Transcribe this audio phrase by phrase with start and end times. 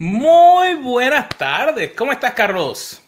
[0.00, 1.92] Muy buenas tardes.
[1.94, 3.02] ¿Cómo estás, Carlos?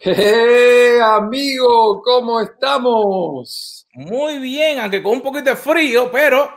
[0.00, 2.02] ¡Eh, amigo!
[2.02, 3.86] ¿Cómo estamos?
[3.94, 6.50] Muy bien, aunque con un poquito de frío, pero.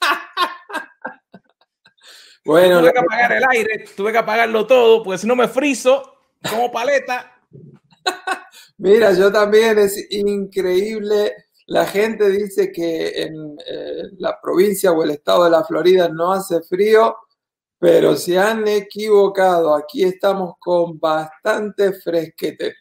[2.46, 6.14] bueno, tuve que apagar el aire, tuve que apagarlo todo, pues si no me friso
[6.48, 7.42] como paleta.
[8.78, 11.34] Mira, yo también es increíble.
[11.66, 13.34] La gente dice que en
[13.66, 17.16] eh, la provincia o el estado de la Florida no hace frío
[17.80, 19.74] pero se han equivocado.
[19.74, 22.76] Aquí estamos con bastante fresquete.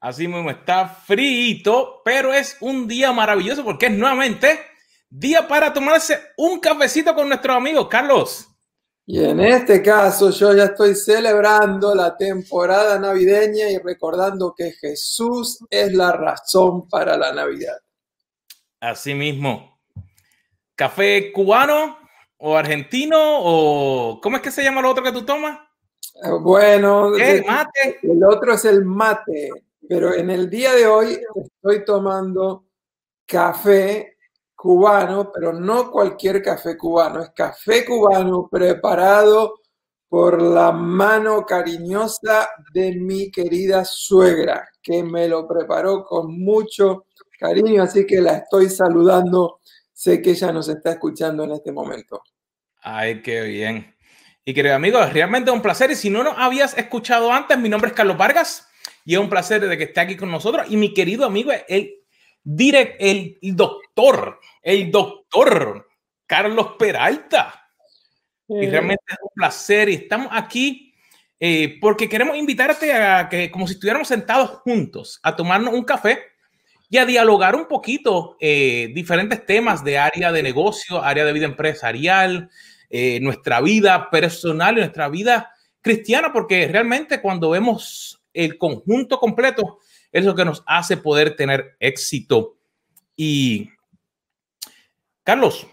[0.00, 4.58] Así mismo está frito, pero es un día maravilloso porque es nuevamente
[5.08, 8.48] día para tomarse un cafecito con nuestros amigos, Carlos.
[9.06, 15.58] Y en este caso yo ya estoy celebrando la temporada navideña y recordando que Jesús
[15.68, 17.76] es la razón para la Navidad.
[18.80, 19.80] Así mismo.
[20.74, 21.99] Café cubano,
[22.42, 25.58] o argentino o ¿cómo es que se llama lo otro que tú tomas?
[26.24, 27.98] Eh, bueno, el, mate.
[28.02, 29.50] El otro es el mate,
[29.88, 32.64] pero en el día de hoy estoy tomando
[33.26, 34.16] café
[34.54, 39.60] cubano, pero no cualquier café cubano, es café cubano preparado
[40.08, 47.06] por la mano cariñosa de mi querida suegra, que me lo preparó con mucho
[47.38, 49.60] cariño, así que la estoy saludando
[50.00, 52.22] Sé que ella nos está escuchando en este momento.
[52.80, 53.94] Ay, qué bien.
[54.46, 55.90] Y querido amigo, realmente un placer.
[55.90, 58.66] Y si no nos habías escuchado antes, mi nombre es Carlos Vargas
[59.04, 60.68] y es un placer de que esté aquí con nosotros.
[60.70, 61.96] Y mi querido amigo, el,
[62.42, 65.86] direct, el, doctor, el doctor
[66.26, 67.68] Carlos Peralta.
[68.48, 68.70] Y eh.
[68.70, 69.90] realmente es un placer.
[69.90, 70.94] Y estamos aquí
[71.38, 76.29] eh, porque queremos invitarte a que, como si estuviéramos sentados juntos, a tomarnos un café
[76.90, 81.46] y a dialogar un poquito eh, diferentes temas de área de negocio, área de vida
[81.46, 82.50] empresarial,
[82.90, 89.78] eh, nuestra vida personal y nuestra vida cristiana, porque realmente cuando vemos el conjunto completo,
[90.10, 92.56] es lo que nos hace poder tener éxito.
[93.14, 93.70] Y
[95.22, 95.68] Carlos,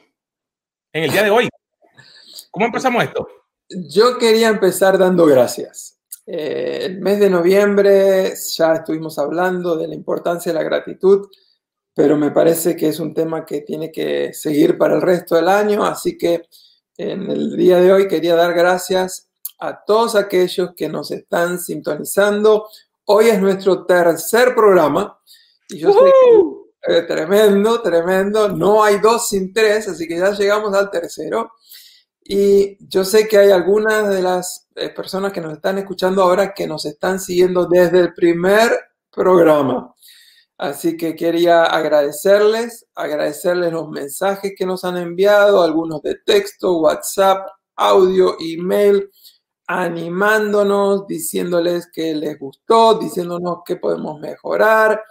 [0.94, 1.50] en el día de hoy,
[2.52, 3.28] ¿cómo empezamos esto?
[3.70, 5.97] Yo quería empezar dando gracias.
[6.30, 11.30] Eh, el mes de noviembre ya estuvimos hablando de la importancia de la gratitud,
[11.94, 15.48] pero me parece que es un tema que tiene que seguir para el resto del
[15.48, 16.44] año, así que
[16.98, 19.30] en el día de hoy quería dar gracias
[19.60, 22.68] a todos aquellos que nos están sintonizando.
[23.06, 25.18] Hoy es nuestro tercer programa
[25.70, 26.12] y yo sé
[26.82, 28.50] que, tremendo, tremendo.
[28.50, 31.54] No hay dos sin tres, así que ya llegamos al tercero.
[32.24, 36.54] Y yo sé que hay algunas de las eh, personas que nos están escuchando ahora
[36.54, 38.72] que nos están siguiendo desde el primer
[39.12, 39.94] programa.
[40.58, 47.48] Así que quería agradecerles, agradecerles los mensajes que nos han enviado, algunos de texto, WhatsApp,
[47.76, 49.10] audio, email,
[49.68, 55.04] animándonos, diciéndoles que les gustó, diciéndonos que podemos mejorar,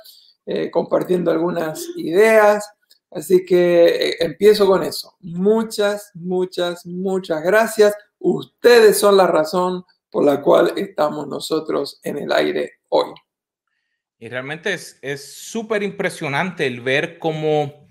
[0.47, 2.69] eh, compartiendo algunas ideas.
[3.11, 5.17] Así que eh, empiezo con eso.
[5.21, 7.95] Muchas, muchas, muchas gracias.
[8.19, 13.13] Ustedes son la razón por la cual estamos nosotros en el aire hoy.
[14.19, 17.87] Y realmente es súper impresionante el ver cómo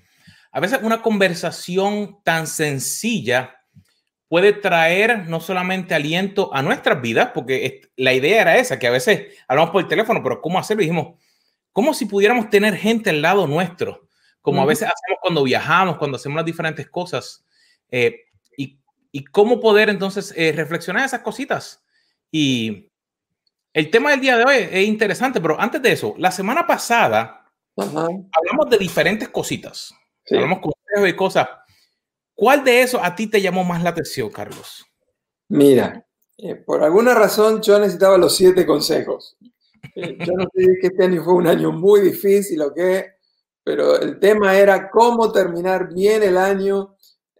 [0.52, 3.58] a veces una conversación tan sencilla
[4.28, 8.92] puede traer no solamente aliento a nuestras vidas, porque la idea era esa, que a
[8.92, 10.82] veces hablamos por el teléfono, pero ¿cómo hacerlo?
[10.82, 11.20] dijimos,
[11.72, 14.06] ¿cómo si pudiéramos tener gente al lado nuestro?
[14.46, 17.44] como a veces hacemos cuando viajamos, cuando hacemos las diferentes cosas.
[17.90, 18.26] Eh,
[19.16, 21.84] y, cómo poder entonces eh, reflexionar esas cositas.
[22.32, 22.92] Y
[23.74, 27.46] el tema del día de hoy es interesante, pero antes de eso, la semana pasada
[27.78, 29.94] hablamos de diferentes cositas.
[30.30, 31.48] Hablamos consejos y cosas.
[32.34, 34.86] ¿Cuál de eso a ti te llamó más la atención, Carlos?
[35.50, 36.06] Mira,
[36.38, 39.38] eh, por alguna razón yo necesitaba los siete consejos.
[39.96, 43.14] yo no sé que este año fue un año muy difícil o qué,
[43.64, 46.95] pero el tema era cómo terminar bien el año.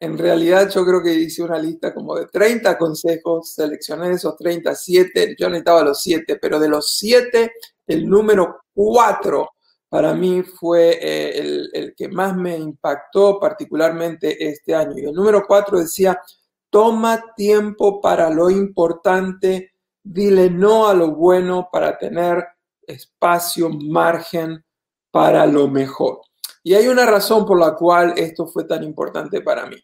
[0.06, 5.36] En realidad yo creo que hice una lista como de 30 consejos, seleccioné esos 37,
[5.36, 7.52] yo necesitaba los 7, pero de los 7,
[7.88, 9.50] el número 4
[9.90, 14.94] para mí fue eh, el, el, que más me impactó particularmente este año.
[14.96, 16.22] Y el número 4 decía,
[16.70, 19.72] toma tiempo para lo importante,
[20.04, 22.46] dile no a lo bueno para tener
[22.86, 24.64] espacio, margen
[25.10, 26.22] para lo mejor.
[26.62, 29.78] Y hay una razón por la cual esto fue tan importante para mí.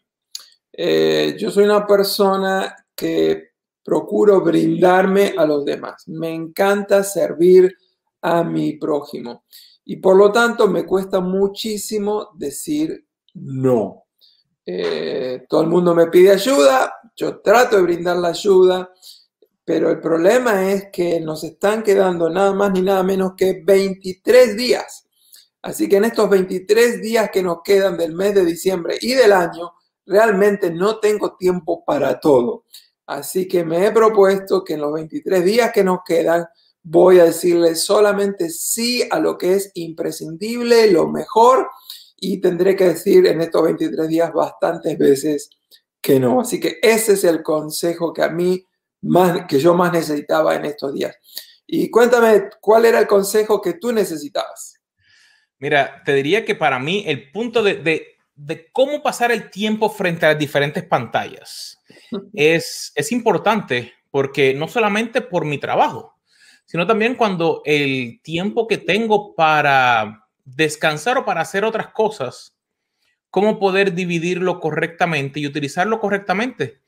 [0.72, 3.50] Eh, yo soy una persona que
[3.84, 6.04] procuro brindarme a los demás.
[6.08, 7.76] Me encanta servir
[8.22, 9.44] a mi prójimo.
[9.84, 14.04] Y por lo tanto me cuesta muchísimo decir no.
[14.64, 18.92] Eh, todo el mundo me pide ayuda, yo trato de brindar la ayuda,
[19.64, 24.56] pero el problema es que nos están quedando nada más ni nada menos que 23
[24.56, 25.08] días.
[25.62, 29.32] Así que en estos 23 días que nos quedan del mes de diciembre y del
[29.32, 29.72] año,
[30.06, 32.64] realmente no tengo tiempo para todo.
[33.06, 36.46] Así que me he propuesto que en los 23 días que nos quedan
[36.82, 41.68] voy a decirle solamente sí a lo que es imprescindible, lo mejor,
[42.16, 45.50] y tendré que decir en estos 23 días bastantes veces
[46.00, 46.40] que no.
[46.40, 48.64] Así que ese es el consejo que a mí
[49.02, 51.16] más, que yo más necesitaba en estos días.
[51.66, 54.80] Y cuéntame, ¿cuál era el consejo que tú necesitabas?
[55.58, 59.90] Mira, te diría que para mí el punto de, de, de cómo pasar el tiempo
[59.90, 61.82] frente a las diferentes pantallas
[62.32, 66.18] es, es importante porque no solamente por mi trabajo,
[66.66, 72.56] sino también cuando el tiempo que tengo para descansar o para hacer otras cosas,
[73.30, 76.80] cómo poder dividirlo correctamente y utilizarlo correctamente.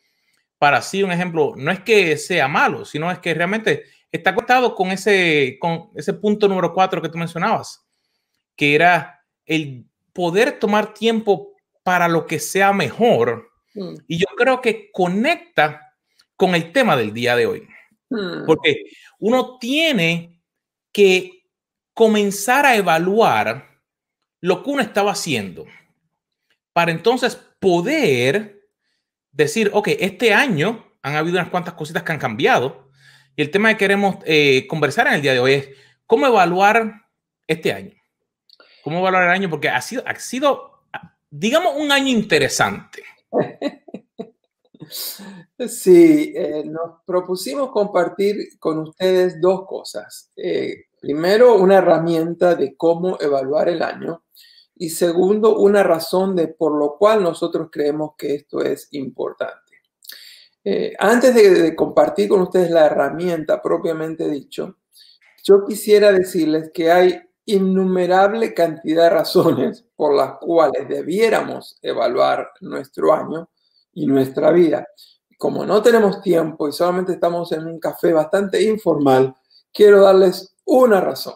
[0.59, 4.75] Para así, un ejemplo, no es que sea malo, sino es que realmente está acostado
[4.75, 7.85] con ese, con ese punto número cuatro que tú mencionabas,
[8.57, 11.53] que era el poder tomar tiempo
[11.83, 13.51] para lo que sea mejor.
[13.75, 13.97] Mm.
[14.09, 15.95] Y yo creo que conecta
[16.37, 17.69] con el tema del día de hoy.
[18.09, 18.47] Mm.
[18.47, 18.85] Porque
[19.19, 20.43] uno tiene
[20.93, 21.43] que
[21.93, 23.69] comenzar a evaluar
[24.41, 25.67] lo que uno estaba haciendo
[26.73, 28.61] para entonces poder
[29.33, 32.91] decir, ok, este año han habido unas cuantas cositas que han cambiado
[33.37, 35.69] y el tema que queremos eh, conversar en el día de hoy es
[36.07, 37.07] cómo evaluar
[37.47, 37.93] este año.
[38.85, 39.51] ¿Cómo evaluar el año?
[39.51, 40.75] Porque ha sido, ha sido
[41.31, 43.03] digamos, un año interesante.
[45.67, 50.31] Sí, eh, nos propusimos compartir con ustedes dos cosas.
[50.37, 54.25] Eh, primero, una herramienta de cómo evaluar el año
[54.77, 59.73] y segundo, una razón de por lo cual nosotros creemos que esto es importante.
[60.63, 64.77] Eh, antes de, de, compartir con ustedes la herramienta propiamente dicho,
[65.43, 73.13] yo quisiera decirles que hay innumerable cantidad de razones por las cuales debiéramos evaluar nuestro
[73.13, 73.49] año
[73.93, 74.87] y nuestra vida.
[75.39, 79.35] Como no tenemos tiempo y solamente estamos en un café bastante informal,
[79.73, 81.35] quiero darles una razón.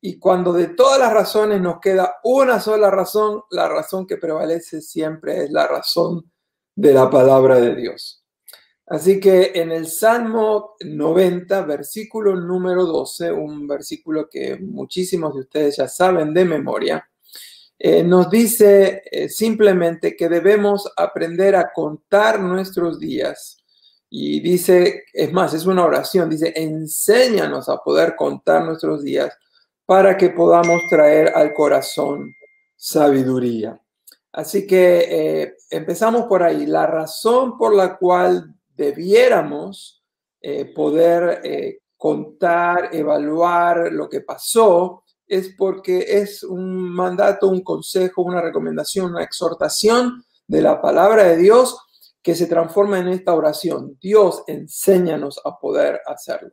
[0.00, 4.82] Y cuando de todas las razones nos queda una sola razón, la razón que prevalece
[4.82, 6.30] siempre es la razón
[6.76, 8.23] de la palabra de Dios.
[8.86, 15.76] Así que en el Salmo 90, versículo número 12, un versículo que muchísimos de ustedes
[15.78, 17.08] ya saben de memoria,
[17.78, 23.58] eh, nos dice eh, simplemente que debemos aprender a contar nuestros días.
[24.10, 29.36] Y dice, es más, es una oración, dice, enséñanos a poder contar nuestros días
[29.86, 32.32] para que podamos traer al corazón
[32.76, 33.80] sabiduría.
[34.32, 36.66] Así que eh, empezamos por ahí.
[36.66, 40.04] La razón por la cual debiéramos
[40.40, 48.22] eh, poder eh, contar, evaluar lo que pasó, es porque es un mandato, un consejo,
[48.22, 51.80] una recomendación, una exhortación de la palabra de Dios
[52.22, 53.96] que se transforma en esta oración.
[54.00, 56.52] Dios, enséñanos a poder hacerlo.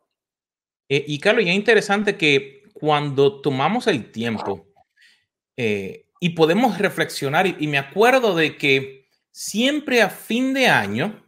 [0.88, 4.68] Eh, y Carlos, ya es interesante que cuando tomamos el tiempo
[6.20, 11.22] y podemos reflexionar, y me acuerdo de que siempre a fin de año,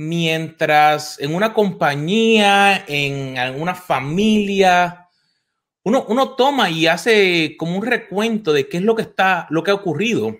[0.00, 5.10] mientras en una compañía, en alguna familia,
[5.82, 9.62] uno, uno, toma y hace como un recuento de qué es lo que está, lo
[9.62, 10.38] que ha ocurrido.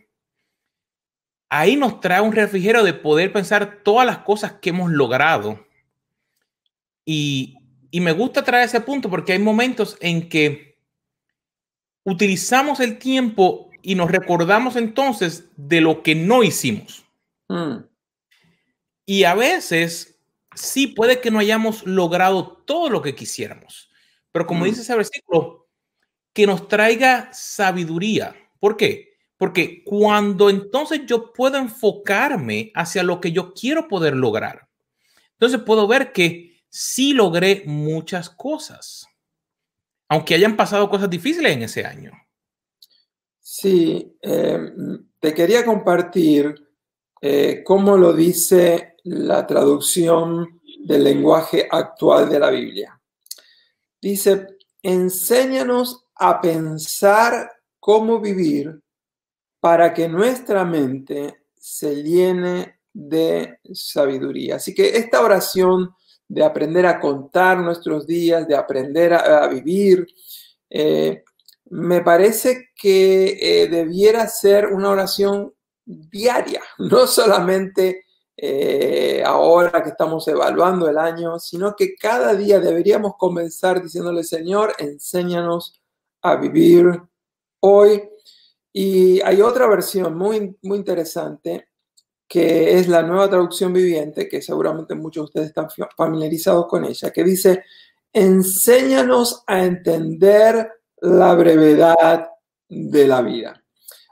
[1.50, 5.62] Ahí nos trae un refrigerio de poder pensar todas las cosas que hemos logrado.
[7.05, 7.59] Y,
[7.90, 10.79] y me gusta traer ese punto porque hay momentos en que
[12.05, 17.05] utilizamos el tiempo y nos recordamos entonces de lo que no hicimos.
[17.49, 17.89] Mm.
[19.11, 20.21] Y a veces
[20.55, 23.90] sí puede que no hayamos logrado todo lo que quisiéramos,
[24.31, 25.67] pero como dice ese versículo,
[26.33, 28.37] que nos traiga sabiduría.
[28.61, 29.14] ¿Por qué?
[29.37, 34.69] Porque cuando entonces yo puedo enfocarme hacia lo que yo quiero poder lograr,
[35.33, 39.09] entonces puedo ver que sí logré muchas cosas,
[40.09, 42.12] aunque hayan pasado cosas difíciles en ese año.
[43.40, 44.71] Sí, eh,
[45.19, 46.55] te quería compartir
[47.21, 53.00] eh, cómo lo dice la traducción del lenguaje actual de la Biblia.
[54.00, 54.47] Dice,
[54.83, 58.80] enséñanos a pensar cómo vivir
[59.61, 64.57] para que nuestra mente se llene de sabiduría.
[64.57, 65.95] Así que esta oración
[66.26, 70.07] de aprender a contar nuestros días, de aprender a, vivir,
[70.69, 71.25] eh,
[71.71, 75.52] me parece que eh, debiera ser una oración
[75.85, 78.04] diaria, no solamente
[78.42, 84.73] eh, ahora que estamos evaluando el año, sino que cada día deberíamos comenzar diciéndole, Señor,
[84.78, 85.78] enséñanos
[86.23, 87.02] a vivir
[87.61, 88.09] hoy.
[88.73, 91.68] Y hay otra versión muy, muy interesante
[92.26, 97.11] que es la nueva traducción viviente, que seguramente muchos de ustedes están familiarizados con ella,
[97.11, 97.64] que dice,
[98.11, 100.70] enséñanos a entender
[101.02, 102.30] la brevedad
[102.68, 103.62] de la vida.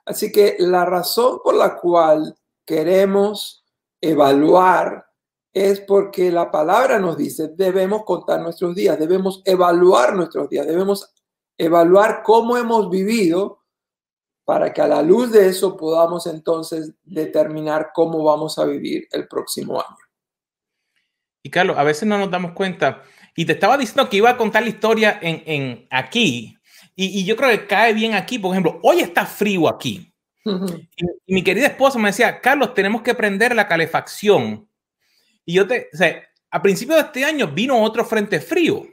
[0.05, 2.35] Así que la razón por la cual
[2.67, 3.58] queremos
[4.01, 5.07] evaluar
[5.53, 11.13] es porque la palabra nos dice, debemos contar nuestros días, debemos evaluar nuestros días, debemos
[11.57, 13.65] evaluar cómo hemos vivido
[14.45, 19.29] para que a la luz de eso podamos entonces determinar cómo vamos a vivir el
[19.29, 19.97] próximo año.
[21.43, 23.03] Y Carlos, a veces no nos damos cuenta,
[23.37, 26.57] y te estaba diciendo que iba a contar la historia en, aquí,
[26.97, 30.08] y, yo creo que cae bien aquí, por ejemplo, hoy está frío aquí.
[31.27, 34.69] Y, mi querida esposa me decía, Carlos, tenemos que prender la calefacción.
[35.45, 38.87] Y yo te, o sea, a principios de este año vino otro frente frío.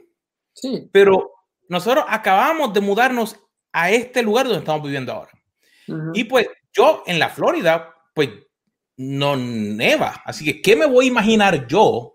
[0.52, 0.88] Sí.
[0.92, 1.32] Pero
[1.68, 3.36] nosotros acabamos de mudarnos
[3.72, 5.32] a este lugar donde estamos viviendo ahora.
[6.14, 8.30] Y pues yo en la Florida, pues
[8.96, 10.22] no neva.
[10.24, 12.14] Así que, ¿qué me voy a imaginar yo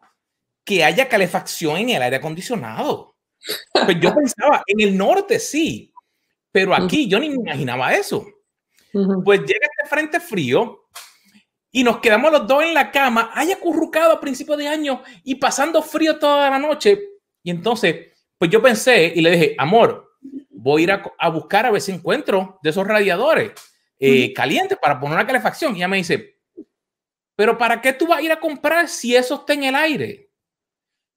[0.65, 3.15] que haya calefacción en el aire acondicionado?
[3.74, 5.93] Pues yo pensaba, en el norte sí,
[6.51, 8.25] pero aquí yo ni me imaginaba eso.
[9.24, 10.88] Pues llega este frente frío
[11.71, 15.36] y nos quedamos los dos en la cama, haya acurrucado a principios de año y
[15.36, 17.00] pasando frío toda la noche.
[17.43, 18.07] Y entonces,
[18.38, 20.17] pues yo pensé y le dije, amor,
[20.50, 23.53] voy a ir a, buscar a ver si encuentro de esos radiadores
[23.98, 25.74] eh, calientes para poner una calefacción.
[25.74, 26.39] Y ella me dice,
[27.36, 30.29] pero ¿para qué tú vas a ir a comprar si eso está en el aire?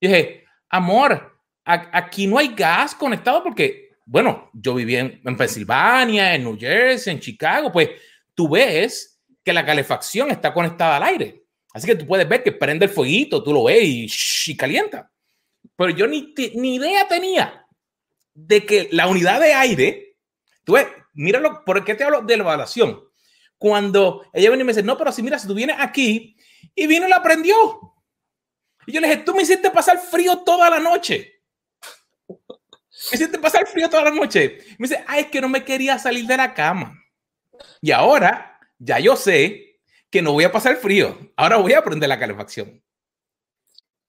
[0.00, 6.34] Y dije, amor, aquí no hay gas conectado porque, bueno, yo viví en, en Pensilvania,
[6.34, 7.90] en New Jersey, en Chicago, pues
[8.34, 11.44] tú ves que la calefacción está conectada al aire.
[11.72, 15.10] Así que tú puedes ver que prende el fueguito, tú lo ves y, calienta.
[15.76, 17.66] Pero yo ni, ni idea tenía
[18.32, 20.16] de que la unidad de aire,
[20.64, 23.02] tú ves, míralo, ¿por qué te hablo de la evaluación?
[23.58, 26.36] Cuando ella viene y me dice, no, pero si mira, si tú vienes aquí
[26.74, 27.54] y vino y la prendió.
[28.86, 31.33] Y yo le dije, tú me hiciste pasar frío toda la noche.
[33.10, 34.58] Me hiciste pasar frío toda la noche.
[34.78, 36.98] Me dice, ay, es que no me quería salir de la cama.
[37.80, 39.80] Y ahora ya yo sé
[40.10, 41.16] que no voy a pasar frío.
[41.36, 42.82] Ahora voy a prender la calefacción.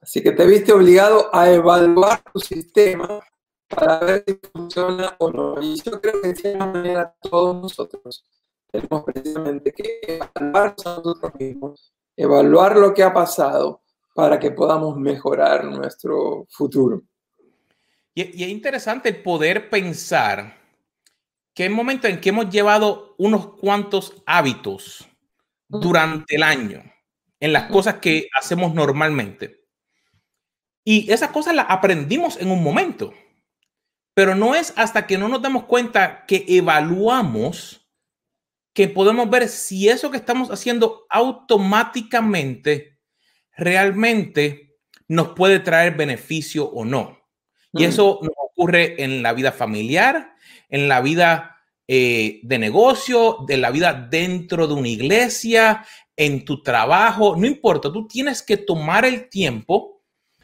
[0.01, 3.19] Así que te viste obligado a evaluar tu sistema
[3.67, 5.61] para ver si funciona o no.
[5.61, 8.23] Y yo creo que de cierta manera todos nosotros
[8.71, 13.81] tenemos precisamente que evaluar nosotros mismos, evaluar lo que ha pasado
[14.13, 17.01] para que podamos mejorar nuestro futuro.
[18.15, 20.57] Y, es interesante el poder pensar
[21.53, 25.07] que hay momentos en que hemos llevado unos cuantos hábitos
[25.67, 26.83] durante el año
[27.39, 29.65] en las cosas que hacemos normalmente.
[30.83, 33.13] Y esas cosas las aprendimos en un momento.
[34.13, 37.85] Pero no es hasta que no nos damos cuenta que evaluamos
[38.73, 42.99] que podemos ver si eso que estamos haciendo automáticamente
[43.55, 47.24] realmente nos puede traer beneficio o no.
[47.77, 50.35] Y eso nos ocurre en la vida familiar,
[50.69, 55.85] en la vida eh, de negocio, de la vida dentro de una iglesia,
[56.17, 60.01] en tu trabajo, no importa, tú tienes que tomar el tiempo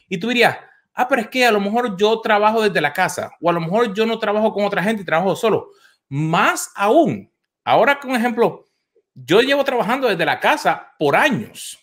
[0.09, 0.57] y tú dirías,
[0.93, 3.61] ah, pero es que a lo mejor yo trabajo desde la casa o a lo
[3.61, 5.69] mejor yo no trabajo con otra gente y trabajo solo.
[6.09, 7.31] Más aún,
[7.63, 8.65] ahora con ejemplo,
[9.13, 11.79] yo llevo trabajando desde la casa por años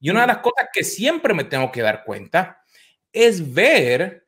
[0.00, 2.62] y una de las cosas que siempre me tengo que dar cuenta
[3.12, 4.25] es ver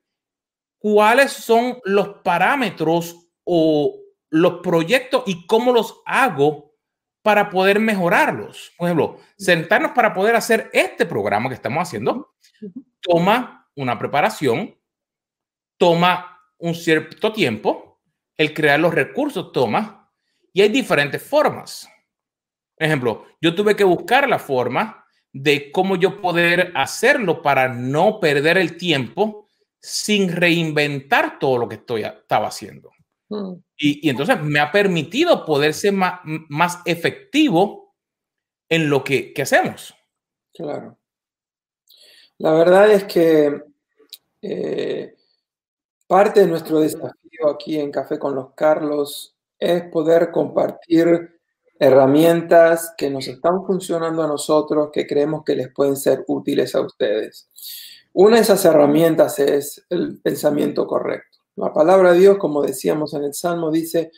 [0.78, 3.94] cuáles son los parámetros o
[4.30, 6.74] los proyectos y cómo los hago
[7.22, 8.72] para poder mejorarlos.
[8.76, 12.34] Por ejemplo, sentarnos para poder hacer este programa que estamos haciendo
[13.00, 14.78] toma una preparación
[15.78, 18.00] toma un cierto tiempo,
[18.36, 20.10] el crear los recursos toma,
[20.52, 21.88] y hay diferentes formas.
[22.76, 28.18] Por ejemplo, yo tuve que buscar la forma de cómo yo poder hacerlo para no
[28.18, 29.47] perder el tiempo
[29.80, 32.90] sin reinventar todo lo que estoy, estaba haciendo.
[33.28, 33.54] Mm.
[33.76, 37.94] Y, entonces me ha permitido poder ser más, más efectivo
[38.68, 39.94] en lo que, que hacemos.
[40.52, 40.98] Claro.
[42.38, 43.62] La verdad es que
[44.42, 45.14] eh,
[46.06, 51.40] parte de nuestro desafío aquí en Café con los Carlos es poder compartir
[51.80, 56.80] herramientas que nos están funcionando a nosotros, que creemos que les pueden ser útiles a
[56.80, 57.48] ustedes.
[58.20, 61.38] Una de esas herramientas es el pensamiento correcto.
[61.54, 64.10] La palabra de Dios, como decíamos en el Salmo, dice,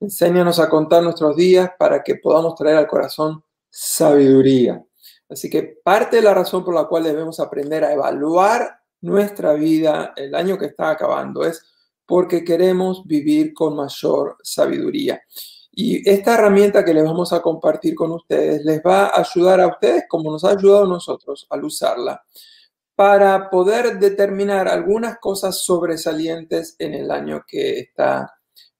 [0.00, 4.84] enséñanos a contar nuestros días para que podamos traer al corazón sabiduría.
[5.28, 10.14] Así que parte de la razón por la cual debemos aprender a evaluar nuestra vida
[10.16, 11.62] el año que está acabando es
[12.06, 15.22] porque queremos vivir con mayor sabiduría.
[15.70, 19.68] Y esta herramienta que les vamos a compartir con ustedes les va a ayudar a
[19.68, 22.20] ustedes como nos ha ayudado a nosotros al usarla
[22.94, 28.34] para poder determinar algunas cosas sobresalientes en el año que está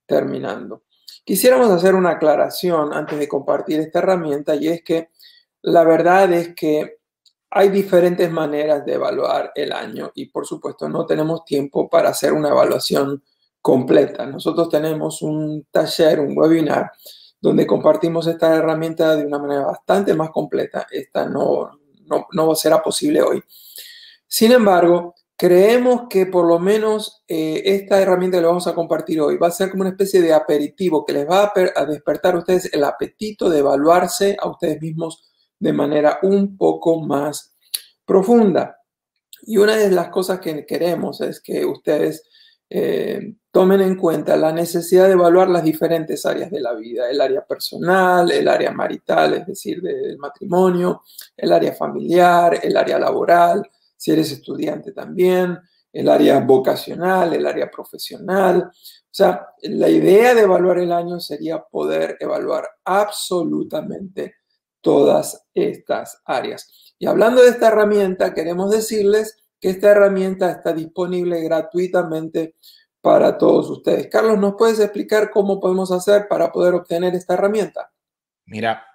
[0.05, 0.83] terminando.
[1.23, 5.09] Quisiéramos hacer una aclaración antes de compartir esta herramienta y es que
[5.61, 6.99] la verdad es que
[7.49, 12.33] hay diferentes maneras de evaluar el año y por supuesto no tenemos tiempo para hacer
[12.33, 13.23] una evaluación
[13.61, 14.25] completa.
[14.25, 16.91] Nosotros tenemos un taller, un webinar,
[17.41, 20.85] donde compartimos esta herramienta de una manera bastante más completa.
[20.91, 23.43] Esta no, no, no será posible hoy.
[24.27, 29.19] Sin embargo, creemos que por lo menos eh, esta herramienta que le vamos a compartir
[29.21, 32.39] hoy va a ser como una especie de aperitivo que les va a, despertar a
[32.39, 35.23] ustedes el apetito de evaluarse a ustedes mismos
[35.59, 37.55] de manera un poco más
[38.05, 38.77] profunda.
[39.41, 42.23] Y una de las cosas que queremos es que ustedes
[42.69, 47.21] eh, tomen en cuenta la necesidad de evaluar las diferentes áreas de la vida, el
[47.21, 51.03] área personal, el área marital, es decir, del matrimonio,
[51.37, 55.59] el área familiar, el área laboral, si eres estudiante también,
[55.91, 58.63] el área vocacional, el área profesional.
[58.63, 58.71] O
[59.09, 64.35] sea, la idea de evaluar el año sería poder evaluar absolutamente
[64.81, 66.93] todas estas áreas.
[66.99, 72.55] Y hablando de esta herramienta, queremos decirles esta herramienta está disponible gratuitamente
[73.01, 74.07] para todos ustedes.
[74.07, 77.91] Carlos, ¿nos puedes explicar cómo podemos hacer para poder obtener esta herramienta?
[78.45, 78.85] Mira,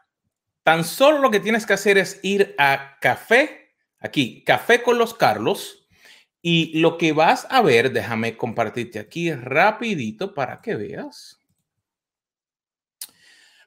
[0.62, 3.69] tan solo lo que tienes que hacer es ir a café,
[4.00, 5.86] aquí, café con los Carlos,
[6.42, 11.38] y lo que vas a ver, déjame compartirte aquí rapidito para que veas.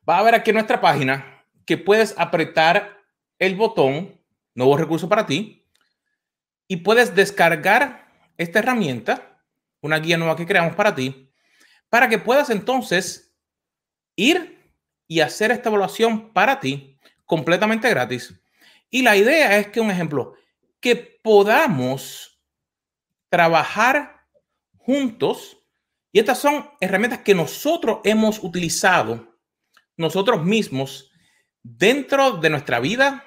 [0.07, 2.97] Va a ver aquí en nuestra página que puedes apretar
[3.39, 4.19] el botón
[4.55, 5.67] Nuevo recurso para ti
[6.67, 9.43] y puedes descargar esta herramienta,
[9.81, 11.31] una guía nueva que creamos para ti,
[11.89, 13.35] para que puedas entonces
[14.15, 14.59] ir
[15.07, 18.39] y hacer esta evaluación para ti completamente gratis.
[18.93, 20.35] Y la idea es que, un ejemplo,
[20.79, 22.39] que podamos
[23.27, 24.27] trabajar
[24.77, 25.57] juntos.
[26.11, 29.35] Y estas son herramientas que nosotros hemos utilizado
[29.97, 31.11] nosotros mismos
[31.63, 33.23] dentro de nuestra vida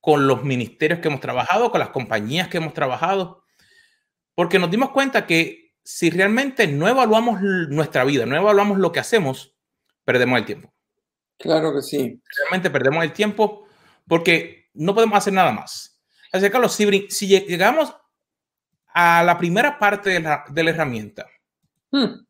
[0.00, 3.44] con los ministerios que hemos trabajado, con las compañías que hemos trabajado,
[4.34, 9.00] porque nos dimos cuenta que si realmente no evaluamos nuestra vida, no evaluamos lo que
[9.00, 9.54] hacemos,
[10.02, 10.72] perdemos el tiempo.
[11.36, 12.22] Claro que sí.
[12.38, 13.68] Realmente perdemos el tiempo
[14.08, 16.00] porque no podemos hacer nada más.
[16.32, 17.94] Así que, Carlos, si, llegamos
[18.92, 21.26] a la primera parte de la, herramienta,
[21.90, 22.26] hmm.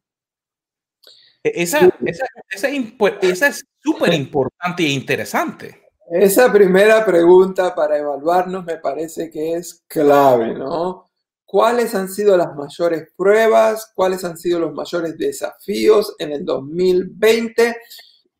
[1.42, 5.84] e, esa, esa, esa es súper importante e interesante.
[6.10, 11.10] Esa primera pregunta para evaluarnos me parece que es clave, ¿no?
[11.46, 13.92] ¿Cuáles han sido las mayores pruebas?
[13.94, 17.76] ¿Cuáles han sido los mayores desafíos en el 2020?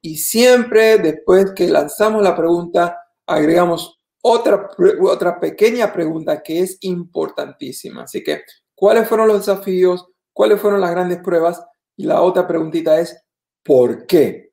[0.03, 4.71] Y siempre después que lanzamos la pregunta, agregamos otra,
[5.03, 8.05] otra pequeña pregunta que es importantísima.
[8.05, 8.43] Así que,
[8.75, 10.07] ¿cuáles fueron los desafíos?
[10.33, 11.63] ¿Cuáles fueron las grandes pruebas?
[11.97, 13.17] Y la otra preguntita es,
[13.63, 14.53] ¿por qué?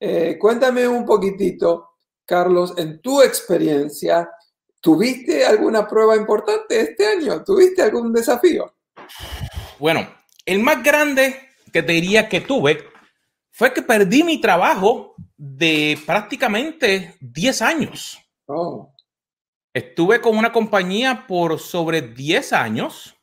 [0.00, 1.88] Eh, cuéntame un poquitito
[2.28, 4.30] Carlos, en tu experiencia,
[4.82, 7.42] ¿tuviste alguna prueba importante este año?
[7.42, 8.74] ¿Tuviste algún desafío?
[9.78, 10.06] Bueno,
[10.44, 11.34] el más grande
[11.72, 12.84] que te diría que tuve
[13.58, 18.16] fue que perdí mi trabajo de prácticamente 10 años.
[18.46, 18.94] Oh.
[19.74, 23.16] Estuve con una compañía por sobre 10 años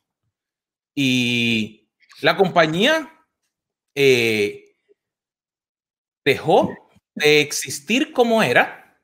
[0.94, 1.88] y
[2.20, 3.10] la compañía
[3.94, 4.76] eh,
[6.22, 6.76] dejó
[7.14, 9.00] de existir como era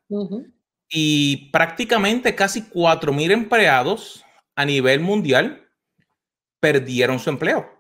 [0.91, 4.23] y prácticamente casi 4.000 empleados
[4.55, 5.67] a nivel mundial
[6.61, 7.71] perdieron su empleo.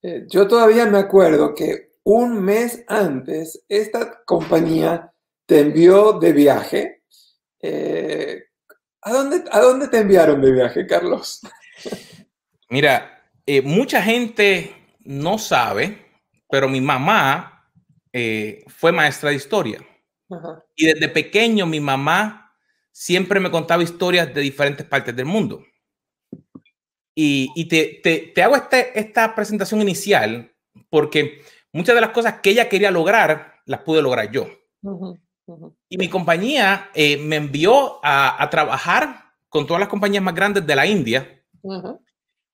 [0.00, 5.12] Eh, yo todavía me acuerdo que un mes antes esta compañía
[5.44, 7.02] te envió de viaje.
[7.60, 8.44] Eh,
[9.02, 11.40] ¿a, dónde, ¿A dónde te enviaron de viaje, Carlos?
[12.70, 16.06] Mira, eh, mucha gente no sabe,
[16.48, 17.52] pero mi mamá
[18.68, 19.86] fue maestra de historia.
[20.74, 22.56] Y desde pequeño mi mamá
[22.90, 25.62] siempre me contaba historias de diferentes partes del mundo.
[27.14, 30.52] Y, te, hago este, esta presentación inicial
[30.90, 31.42] porque
[31.76, 34.48] muchas de las cosas que ella quería lograr las pude lograr yo.
[35.88, 40.76] Y mi compañía eh, me envió a, trabajar con todas las compañías más grandes de
[40.76, 41.42] la India.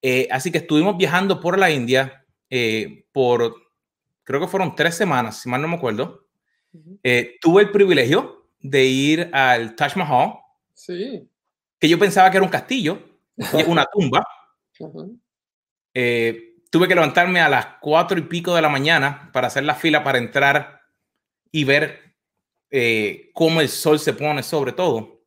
[0.03, 3.55] Eh, así que estuvimos viajando por la India eh, por,
[4.25, 6.27] creo que fueron tres semanas, si mal no me acuerdo.
[7.41, 10.35] Tuve el privilegio de ir al Taj Mahal
[10.75, 11.29] Sí.
[11.79, 12.99] Que yo pensaba que era un castillo,
[13.67, 14.27] una tumba.
[15.95, 19.75] Eh, tuve que levantarme a las cuatro y pico de la mañana para hacer la
[19.75, 20.81] fila para entrar
[21.51, 22.17] y ver
[22.71, 25.21] eh, cómo el sol se pone sobre todo.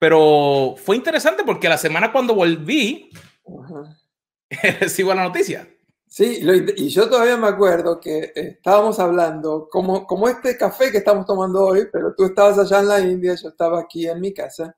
[0.00, 3.08] Pero fue interesante porque la semana cuando volví,
[4.80, 5.68] recibo la noticia.
[6.08, 6.40] Sí,
[6.76, 11.66] y yo todavía me acuerdo que estábamos hablando, como, como este café que estamos tomando
[11.66, 14.74] hoy, pero tú estabas allá en la India, yo estaba aquí en mi casa,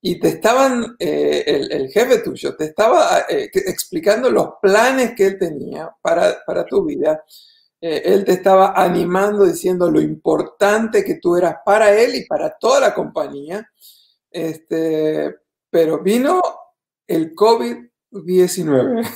[0.00, 5.38] y te estaban, eh, el, jefe tuyo, te estaba eh, explicando los planes que él
[5.38, 7.24] tenía para, para tu vida.
[7.80, 12.56] Eh, él te estaba animando, diciendo lo importante que tú eras para él y para
[12.58, 13.68] toda la compañía.
[14.30, 15.34] Este,
[15.68, 16.40] pero vino
[17.06, 19.08] el COVID-19.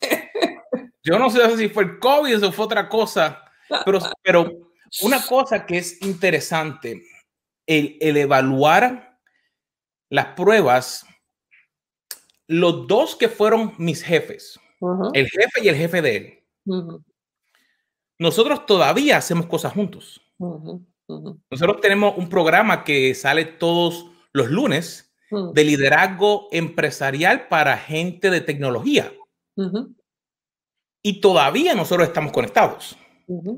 [1.02, 3.42] Yo no sé si fue el COVID o fue otra cosa,
[3.86, 4.50] pero, pero
[5.02, 7.02] una cosa que es interesante,
[7.66, 9.09] el, el evaluar
[10.10, 11.06] las pruebas,
[12.46, 14.60] los dos que fueron mis jefes,
[15.14, 16.40] el jefe y el jefe de él,
[18.18, 20.20] nosotros todavía hacemos cosas juntos.
[21.50, 25.14] Nosotros tenemos un programa que sale todos los lunes
[25.54, 29.12] de liderazgo empresarial para gente de tecnología.
[31.02, 32.96] Y todavía nosotros estamos conectados.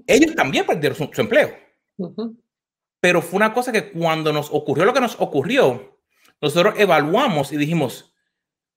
[0.06, 1.50] Ellos también perdieron su, empleo.
[3.00, 5.91] Pero fue una cosa que cuando nos ocurrió lo que nos ocurrió,
[6.42, 8.12] nosotros evaluamos y dijimos,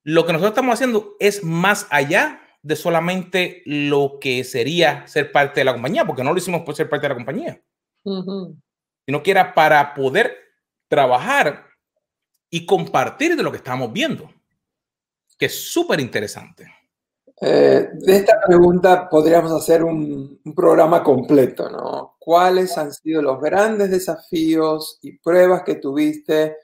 [0.03, 5.59] lo que nosotros estamos haciendo es más allá de solamente lo que sería ser parte
[5.59, 7.61] de la compañía, porque no lo hicimos por ser parte de la compañía,
[8.03, 10.35] sino que era para poder
[10.87, 11.65] trabajar
[12.49, 14.31] y compartir de lo que estamos viendo,
[15.37, 16.71] que es súper interesante.
[17.41, 22.15] Eh, de esta pregunta podríamos hacer un, programa completo, ¿no?
[22.19, 26.57] ¿Cuáles han sido los grandes desafíos y pruebas que tuviste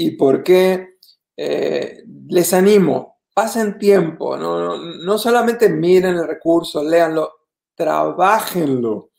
[0.00, 0.94] y por qué?
[1.36, 7.30] Eh, les animo, pasen tiempo, no, no, solamente miren el recurso, léanlo,
[7.74, 9.10] trabajenlo.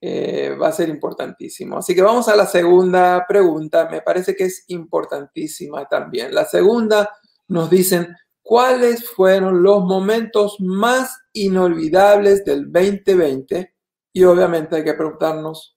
[0.00, 1.78] Eh, va a ser importantísimo.
[1.78, 6.32] Así que vamos a la segunda pregunta, me parece que es importantísima también.
[6.32, 7.10] La segunda
[7.48, 13.74] nos dicen, ¿cuáles fueron los momentos más inolvidables del 2020?
[14.12, 15.76] Y obviamente hay que preguntarnos,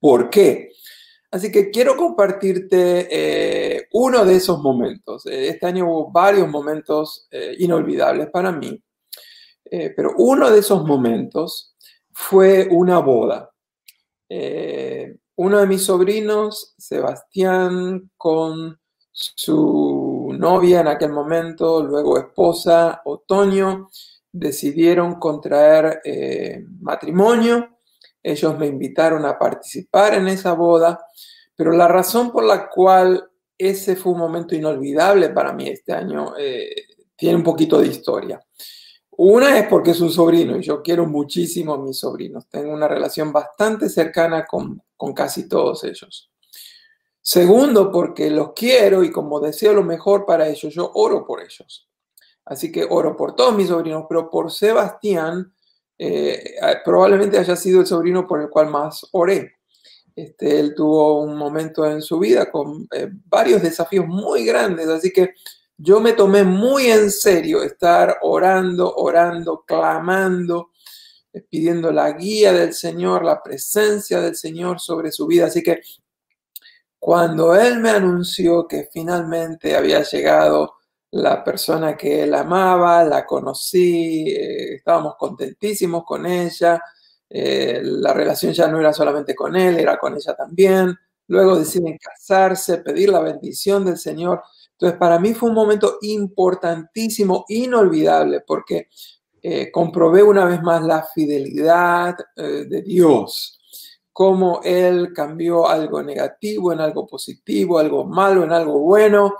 [0.00, 0.72] ¿por qué?
[1.30, 5.26] Así que quiero compartirte eh, uno de esos momentos.
[5.26, 8.82] Eh, este año hubo varios momentos inolvidables para mí,
[9.70, 11.76] pero uno de esos momentos
[12.12, 13.50] fue una boda.
[14.28, 18.78] Eh, uno de mis sobrinos, Sebastián, con
[19.12, 23.88] su novia en aquel momento, luego esposa, Otoño,
[24.32, 27.77] decidieron contraer eh, matrimonio.
[28.28, 31.02] Ellos me invitaron a participar en esa boda,
[31.56, 36.34] pero la razón por la cual ese fue un momento inolvidable para mí este año
[36.36, 36.68] eh,
[37.16, 38.38] tiene un poquito de historia.
[39.12, 42.46] Una es porque es un sobrino y yo quiero muchísimo a mis sobrinos.
[42.50, 44.82] Tengo una relación bastante cercana con,
[45.14, 46.30] casi todos ellos.
[47.22, 51.88] Segundo, porque los quiero y como deseo lo mejor para ellos, yo oro por ellos.
[52.44, 55.54] Así que oro por todos mis sobrinos, pero por Sebastián
[55.98, 59.56] eh, probablemente haya sido el sobrino por el cual más oré.
[60.14, 65.12] Este, él tuvo un momento en su vida con eh, varios desafíos muy grandes, así
[65.12, 65.34] que
[65.76, 70.70] yo me tomé muy en serio estar orando, orando, clamando,
[71.32, 75.46] eh, pidiendo la guía del Señor, la presencia del Señor sobre su vida.
[75.46, 75.80] Así que
[76.98, 80.77] cuando Él me anunció que finalmente había llegado
[81.10, 86.80] la persona que Él amaba, la conocí, eh, estábamos contentísimos con ella,
[87.30, 90.96] eh, la relación ya no era solamente con Él, era con ella también.
[91.28, 94.42] Luego deciden casarse, pedir la bendición del Señor.
[94.72, 98.88] Entonces, para mí fue un momento importantísimo, inolvidable, porque
[99.42, 103.60] eh, comprobé una vez más la fidelidad eh, de Dios,
[104.12, 109.34] cómo Él cambió algo negativo en algo positivo, algo malo en algo bueno,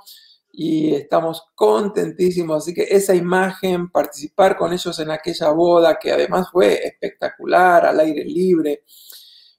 [0.61, 2.65] y estamos contentísimos.
[2.65, 8.01] Así que esa imagen, participar con ellos en aquella boda, que además fue espectacular, al
[8.01, 8.83] aire libre,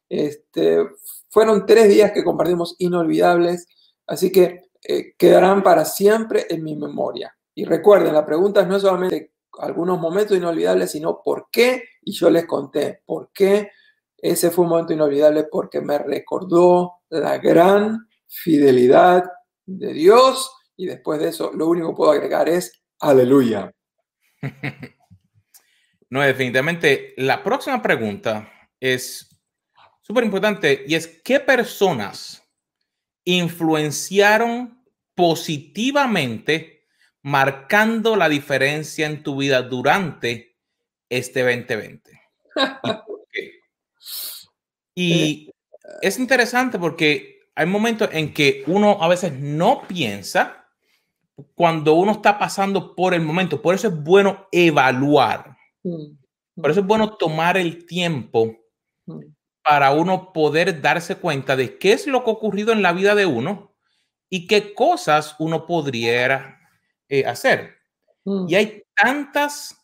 [0.10, 0.80] este,
[1.30, 3.66] fueron tres días que compartimos inolvidables.
[4.08, 7.34] Así que eh, quedarán para siempre en mi memoria.
[7.56, 12.30] Y recuerden, la pregunta no es solamente algunos momentos inolvidables, sino por qué, y yo
[12.30, 13.70] les conté por qué
[14.18, 19.24] ese fue un momento inolvidable, porque me recordó la gran fidelidad
[19.66, 23.72] de Dios, y después de eso lo único que puedo agregar es aleluya.
[26.12, 29.30] No, definitivamente, la próxima pregunta es
[30.02, 32.44] súper importante y es, ¿qué personas
[33.26, 36.88] influenciaron positivamente,
[37.22, 40.58] marcando la diferencia en tu vida durante
[41.10, 42.22] este 2020?
[44.96, 45.52] ¿Y,
[46.02, 50.59] es interesante porque hay momentos en que uno a veces no piensa
[51.56, 53.62] cuando uno está pasando por el momento.
[53.62, 55.58] Por eso es bueno evaluar.
[55.84, 56.17] Mm.
[56.62, 58.56] Por eso es bueno tomar el tiempo
[59.06, 59.19] mm.
[59.63, 63.15] para uno poder darse cuenta de qué es lo que ha ocurrido en la vida
[63.15, 63.75] de uno
[64.30, 66.60] y qué cosas uno podría
[67.08, 67.78] eh, hacer.
[68.25, 68.45] Mm.
[68.49, 69.75] Y hay tantas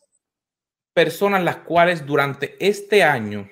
[0.92, 3.48] personas las cuales durante este año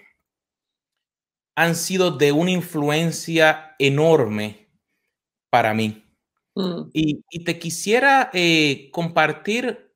[1.56, 4.68] han sido de una influencia enorme
[5.50, 6.03] para mí.
[6.54, 6.90] Mm.
[6.92, 9.92] Y, te quisiera eh, compartir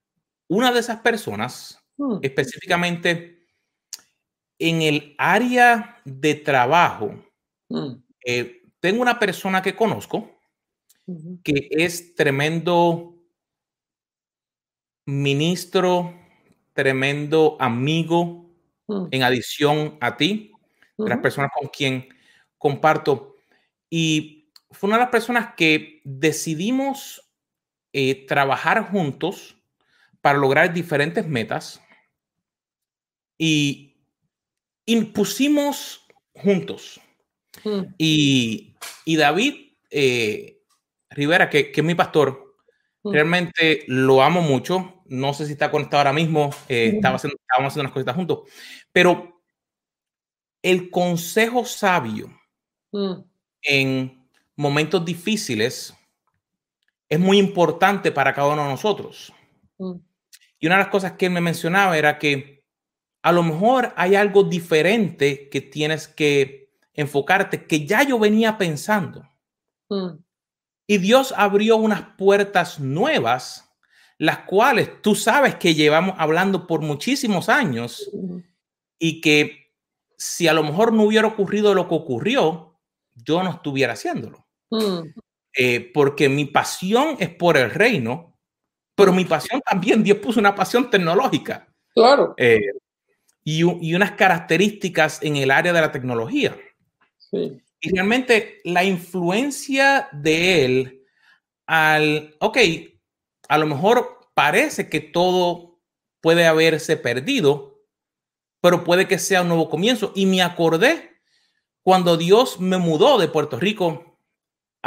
[0.49, 2.19] una de esas personas, mm.
[2.23, 3.47] específicamente
[4.59, 7.15] en el área de trabajo.
[7.69, 7.93] Mm.
[8.25, 10.31] Eh, tengo una persona que conozco
[11.43, 13.15] que es tremendo
[15.07, 16.15] ministro,
[16.75, 18.47] tremendo amigo,
[19.11, 20.53] en adición a ti,
[20.99, 22.09] de las personas con quien
[22.59, 23.37] comparto.
[23.89, 24.38] Y
[24.71, 27.31] fue una de las personas que decidimos
[27.93, 29.57] eh, trabajar juntos
[30.21, 31.83] para lograr diferentes metas
[33.39, 33.97] y
[34.85, 37.01] impusimos juntos.
[37.65, 37.95] Hmm.
[37.97, 38.75] Y,
[39.07, 40.61] David eh,
[41.11, 42.57] Rivera, que, es mi pastor,
[43.03, 43.13] hmm.
[43.13, 45.03] realmente lo amo mucho.
[45.07, 48.41] No sé si está conectado ahora mismo, eh, estaba haciendo, estábamos haciendo unas cositas juntos,
[48.93, 49.41] pero
[50.61, 52.29] el consejo sabio
[52.93, 53.23] hmm.
[53.63, 54.18] en
[54.59, 55.95] momentos difíciles
[57.09, 59.33] es muy importante para cada uno de nosotros.
[59.79, 59.95] Mm.
[60.59, 62.65] Y una de las cosas que él me mencionaba era que
[63.23, 69.27] a lo mejor hay algo diferente que tienes que enfocarte, que ya yo venía pensando.
[69.89, 70.19] Mm.
[70.89, 73.73] Y Dios abrió unas puertas nuevas,
[74.19, 78.39] las cuales tú sabes que llevamos hablando por muchísimos años mm.
[78.99, 79.73] y que
[80.17, 82.81] si a lo mejor no hubiera ocurrido lo que ocurrió,
[83.15, 84.48] yo no estuviera haciéndolo.
[84.71, 85.15] Mm.
[85.57, 88.37] Eh, porque mi pasión es por el reino,
[88.95, 91.69] pero mi pasión también, Dios puso una pasión tecnológica.
[91.95, 92.35] Claro.
[92.37, 92.61] Eh,
[93.45, 96.57] y, y, unas características en el área de la tecnología.
[97.19, 97.61] Sí.
[97.81, 101.07] Y realmente la influencia de él
[101.67, 102.59] al, ok,
[103.49, 105.81] a lo mejor parece que todo
[106.21, 107.83] puede haberse perdido,
[108.61, 110.13] pero puede que sea un nuevo comienzo.
[110.15, 111.21] Y me acordé
[111.83, 114.08] cuando Dios me mudó de Puerto Rico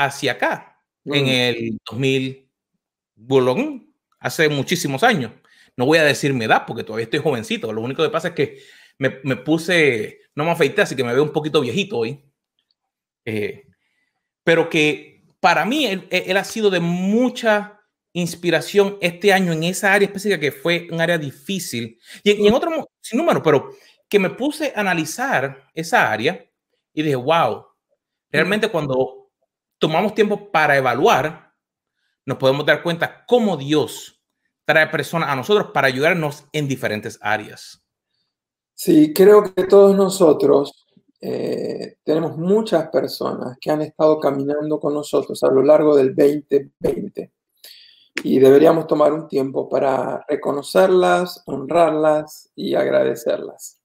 [0.06, 0.72] hacia acá
[1.06, 2.50] en el 2000,
[3.16, 5.32] Bolón, hace muchísimos años.
[5.76, 7.72] No voy a decir mi edad porque todavía estoy jovencito.
[7.74, 8.60] Lo único que pasa es que
[8.98, 12.24] me, puse, no me afeité, así que me veo un poquito viejito hoy.
[13.26, 13.66] Eh,
[14.44, 17.80] pero que para mí él, ha sido de mucha
[18.14, 22.54] inspiración este año en esa área específica que fue un área difícil y, y en
[22.54, 23.70] otro sin número, pero
[24.10, 26.46] que me puse a analizar esa área
[26.94, 27.66] y dije, wow,
[28.30, 29.21] realmente cuando
[29.82, 31.54] tomamos tiempo para evaluar,
[32.24, 34.22] nos podemos dar cuenta cómo Dios
[34.64, 37.84] trae personas a nosotros para ayudarnos en diferentes áreas.
[38.76, 40.86] Sí, creo que todos nosotros
[41.20, 47.34] eh, tenemos muchas personas que han estado caminando con nosotros a lo largo del 2020
[48.24, 53.81] y deberíamos tomar un tiempo para reconocerlas, honrarlas y agradecerlas.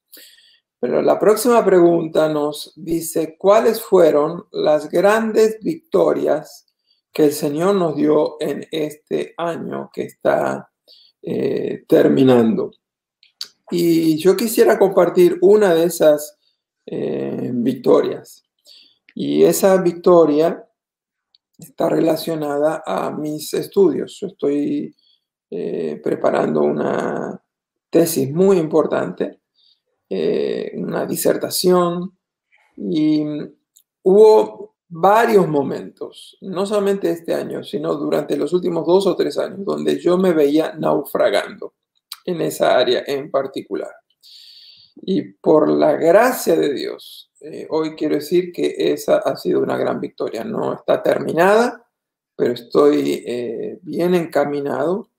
[0.78, 6.66] Pero la próxima pregunta nos dice, ¿cuáles fueron las grandes victorias
[7.12, 10.70] que el Señor nos dio en este año que está
[11.22, 12.72] eh, terminando?
[13.70, 16.38] Y yo quisiera compartir una de esas
[16.84, 18.44] eh, victorias.
[19.14, 20.62] Y esa victoria
[21.58, 24.18] está relacionada a mis estudios.
[24.20, 24.94] Yo estoy
[25.50, 27.42] eh, preparando una
[27.88, 29.40] tesis muy importante
[30.08, 32.16] eh, una disertación
[32.76, 33.24] y
[34.02, 39.64] hubo varios momentos, no solamente este año, sino durante los últimos dos o tres años,
[39.64, 41.74] donde yo me veía naufragando
[42.24, 43.90] en esa área en particular.
[44.96, 49.76] Y por la gracia de Dios, eh, hoy quiero decir que esa ha sido una
[49.76, 50.42] gran victoria.
[50.44, 51.86] No está terminada,
[52.34, 55.10] pero estoy eh, bien encaminado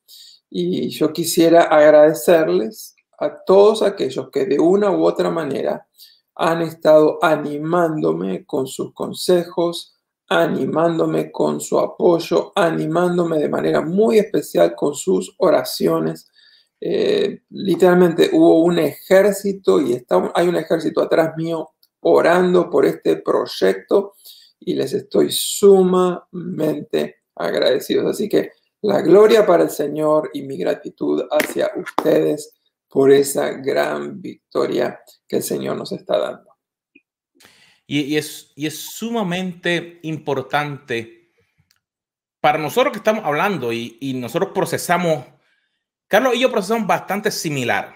[0.49, 5.87] y yo quisiera agradecerles a todos aquellos que de una u otra manera
[6.35, 9.97] han estado animándome con sus consejos,
[10.29, 16.29] animándome con su apoyo, animándome de manera muy especial con sus oraciones.
[16.79, 23.17] Eh, literalmente hubo un ejército y está, hay un ejército atrás mío orando por este
[23.17, 24.13] proyecto
[24.59, 28.05] y les estoy sumamente agradecidos.
[28.11, 28.51] Así que
[28.81, 32.56] la gloria para el Señor y mi gratitud hacia ustedes
[32.89, 36.55] por esa gran victoria que el Señor nos está dando.
[37.85, 41.31] Y, es, y es sumamente importante
[42.41, 45.25] para nosotros que estamos hablando y, y nosotros procesamos,
[46.07, 47.95] Carlos y yo procesamos bastante similar.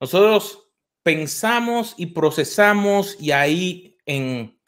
[0.00, 0.68] Nosotros
[1.02, 4.58] pensamos y procesamos y ahí en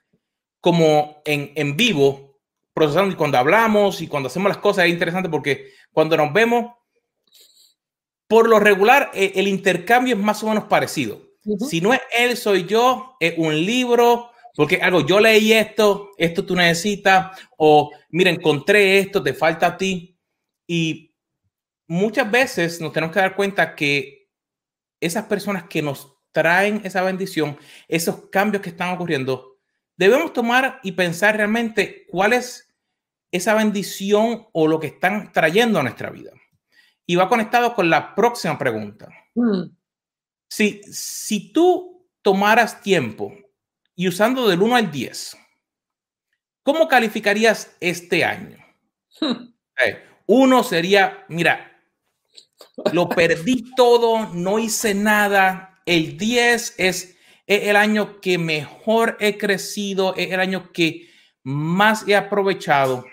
[0.61, 2.41] como en, en vivo
[2.73, 6.73] procesando y cuando hablamos y cuando hacemos las cosas es interesante porque cuando nos vemos
[8.31, 11.21] por lo regular e, el intercambio es más o menos parecido.
[11.69, 16.47] Si no es él, soy yo, es un libro, porque algo, yo leí esto, esto
[16.47, 20.17] tú necesitas, o mira, encontré esto, te falta a ti.
[20.65, 21.13] Y
[21.89, 24.29] muchas veces nos tenemos que dar cuenta que
[25.01, 29.57] esas personas que nos traen esa bendición, esos cambios que están ocurriendo,
[29.97, 32.73] debemos tomar y pensar realmente cuál es
[33.33, 36.31] esa bendición o lo que están trayendo a nuestra vida.
[37.11, 39.09] Y va conectado con la próxima pregunta.
[39.35, 39.65] Hmm.
[40.49, 43.35] Si, si tú tomaras tiempo
[43.97, 45.37] y usando del 1 al 10,
[46.63, 48.59] ¿cómo calificarías este año?
[49.21, 49.53] Hmm.
[50.27, 51.83] Uno sería, mira,
[52.93, 55.83] lo perdí todo, no hice nada.
[55.87, 57.17] El 10 es,
[57.49, 61.11] el año que mejor he crecido, es el año que
[61.43, 63.05] más he aprovechado.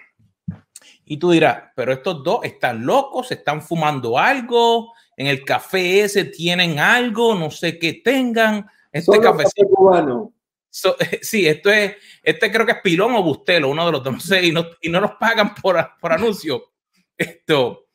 [1.09, 6.25] Y tú dirás, pero estos dos están locos, están fumando algo, en el café ese
[6.25, 8.67] tienen algo, no sé qué tengan.
[8.91, 10.33] Este café cubano.
[11.21, 14.19] sí, esto es, este creo que es Pilón o Bustelo, uno de los dos, no
[14.19, 16.73] sé, y no, y no nos pagan por, por anuncio.
[17.17, 17.87] Esto.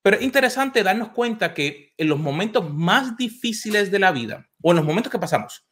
[0.00, 4.70] Pero es interesante darnos cuenta que en los momentos más difíciles de la vida, o
[4.70, 5.66] en los momentos que pasamos,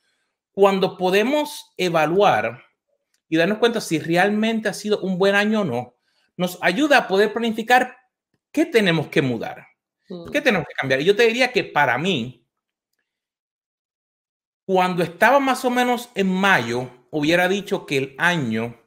[0.53, 2.63] cuando podemos evaluar
[3.27, 5.95] y darnos cuenta si realmente ha sido un buen año o no,
[6.37, 7.97] nos ayuda a poder planificar
[8.51, 9.67] qué tenemos que mudar,
[10.07, 10.45] qué mm.
[10.45, 11.01] tenemos que cambiar.
[11.01, 12.47] Y yo te diría que para mí,
[14.65, 18.81] cuando estaba más o menos en mayo, hubiera dicho que el año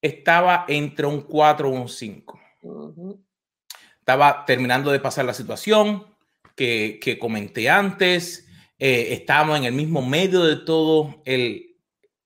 [0.00, 2.40] estaba entre un 4 y un 5.
[3.98, 6.06] Estaba terminando de pasar la situación
[6.54, 8.46] que, que comenté antes.
[8.78, 11.76] Eh, estábamos en el mismo medio de todo el,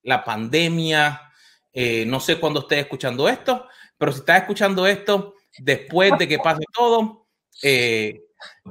[0.02, 1.32] la pandemia.
[1.72, 3.68] Eh, no sé cuándo estés escuchando esto,
[4.00, 7.26] pero si estás escuchando esto después de que pase todo,
[7.62, 8.22] eh,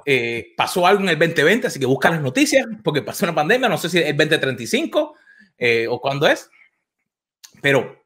[0.03, 3.69] eh, pasó algo en el 2020, así que busca las noticias, porque pasó una pandemia,
[3.69, 5.15] no sé si es el 2035
[5.55, 6.49] eh, o cuándo es,
[7.61, 8.03] pero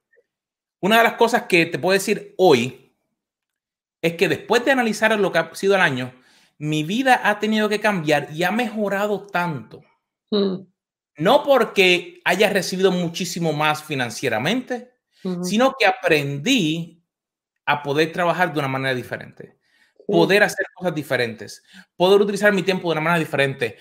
[0.82, 2.94] una de las cosas que te puedo decir hoy
[4.02, 6.14] es que después de analizar lo que ha sido el año,
[6.58, 9.82] mi vida ha tenido que cambiar y ha mejorado tanto.
[10.30, 10.66] Hmm.
[11.16, 14.92] No porque haya recibido muchísimo más financieramente,
[15.42, 17.03] sino que aprendí
[17.66, 19.58] a poder trabajar de una manera diferente,
[20.08, 21.64] poder hacer cosas diferentes,
[21.96, 23.78] poder utilizar mi tiempo de una manera diferente,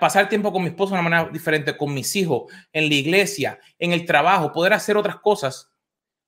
[0.00, 3.58] pasar tiempo con mi esposo de una manera diferente, con mis hijos, en la iglesia,
[3.78, 5.70] en el trabajo, poder hacer otras cosas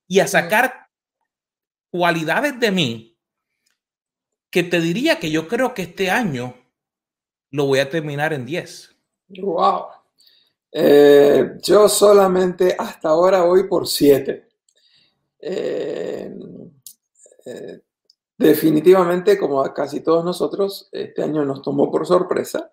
[0.07, 0.89] y a sacar
[1.91, 3.19] cualidades de mí
[4.51, 6.55] que te diría que yo creo que este año
[7.51, 8.97] lo voy a terminar en 10.
[9.29, 9.87] Wow.
[10.71, 14.49] Eh, yo solamente hasta ahora voy por 7.
[15.39, 16.35] Eh,
[17.45, 17.81] eh,
[18.39, 22.73] definitivamente, como a casi todos nosotros, este año nos tomó por sorpresa.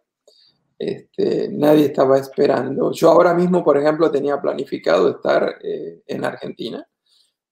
[0.78, 2.92] Este, nadie estaba esperando.
[2.92, 6.88] Yo ahora mismo, por ejemplo, tenía planificado estar eh, en Argentina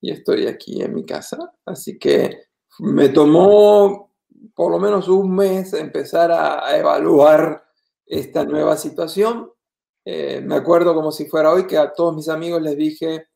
[0.02, 1.54] y estoy aquí en mi casa.
[1.66, 2.46] Así que
[2.80, 4.12] me tomó
[4.56, 7.64] por lo menos un mes empezar a, evaluar
[8.06, 9.52] esta nueva situación.
[10.06, 13.28] Eh, me acuerdo como si fuera hoy que a todos mis amigos les dije,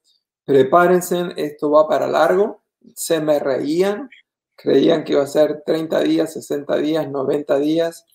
[0.43, 2.62] prepárense, esto va para largo
[2.96, 4.10] se me reían,
[4.56, 8.06] creían que iba a ser 30 días, 60 días, 90 días.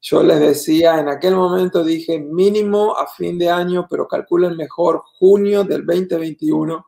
[0.00, 5.02] Yo les decía, en aquel momento dije mínimo a fin de año, pero calculen mejor
[5.18, 6.86] junio del 2021.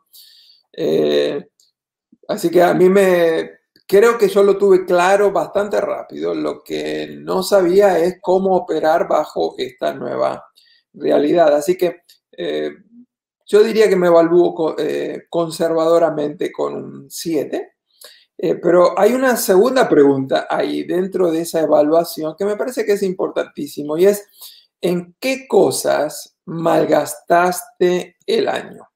[0.72, 1.46] Eh,
[2.26, 3.50] así que a mí me,
[3.86, 6.34] creo que yo lo tuve claro bastante rápido.
[6.34, 10.44] Lo que no sabía es cómo operar bajo esta nueva
[10.92, 11.54] realidad.
[11.54, 12.72] Así que eh,
[13.46, 17.74] yo diría que me evalúo eh, conservadoramente con un 7,
[18.36, 22.92] eh, pero hay una segunda pregunta ahí dentro de esa evaluación que me parece que
[22.92, 24.26] es importantísimo y es,
[24.80, 28.88] ¿en qué cosas malgastaste el año?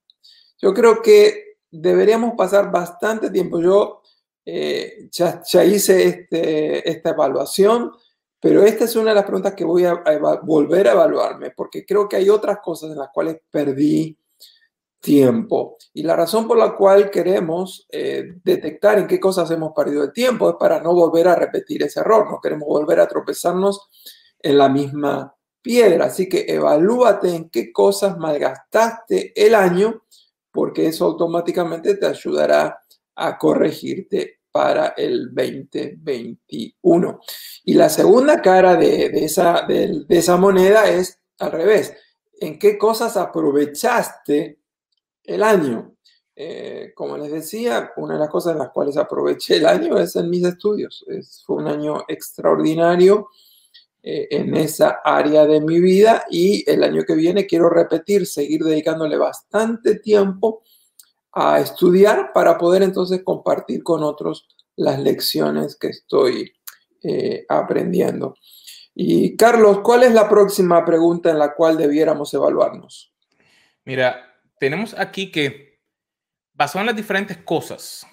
[0.61, 3.61] Yo creo que deberíamos pasar bastante tiempo.
[3.61, 4.03] Yo
[4.45, 7.93] eh, ya, hice este, esta evaluación,
[8.41, 11.85] pero esta es una de las preguntas que voy a, a volver a evaluarme porque
[11.85, 14.19] creo que hay otras cosas en las cuales perdí
[15.01, 15.77] tiempo.
[15.93, 20.13] Y la razón por la cual queremos eh, detectar en qué cosas hemos perdido el
[20.13, 23.89] tiempo es para no volver a repetir ese error, no queremos volver a tropezarnos
[24.41, 26.07] en la misma piedra.
[26.07, 30.03] Así que evalúate en qué cosas malgastaste el año,
[30.51, 32.81] porque eso automáticamente te ayudará
[33.15, 37.21] a corregirte para el 2021.
[37.65, 41.95] Y la segunda cara de, esa, de esa moneda es al revés.
[42.41, 44.59] ¿En qué cosas aprovechaste
[45.29, 45.95] el año?
[46.35, 50.15] Eh, como les decía, una de las cosas en las cuales aproveché el año es
[50.17, 51.05] en mis estudios.
[51.45, 53.29] fue un año extraordinario
[54.03, 58.63] eh, en esa área de mi vida y el año que viene quiero repetir, seguir
[58.63, 60.63] dedicándole bastante tiempo
[61.33, 66.53] a estudiar para poder entonces compartir con otros las lecciones que estoy
[67.03, 68.37] eh, aprendiendo.
[68.95, 73.13] Y Carlos, ¿cuál es la próxima pregunta en la cual debiéramos evaluarnos?
[73.85, 74.28] Mira,
[74.59, 75.81] tenemos aquí que,
[76.53, 78.07] basado en las diferentes cosas,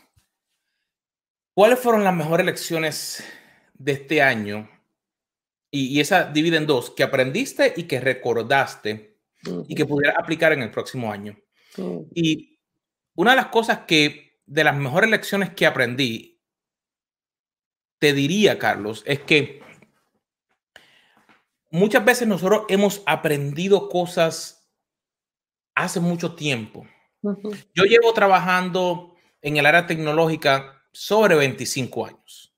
[1.54, 3.24] ¿cuáles fueron las mejores lecciones
[3.74, 4.70] de este año?
[5.72, 9.18] Y, esa divide en dos, que aprendiste y que recordaste
[9.68, 11.38] y que pudieras aplicar en el próximo año.
[12.14, 12.60] Y
[13.16, 16.42] una de las cosas que, de las mejores lecciones que aprendí,
[18.00, 19.62] te diría, Carlos, es que
[21.72, 24.55] muchas veces nosotros hemos aprendido cosas
[25.76, 26.88] hace mucho tiempo.
[27.74, 32.54] Yo llevo trabajando en el área tecnológica sobre 25 años.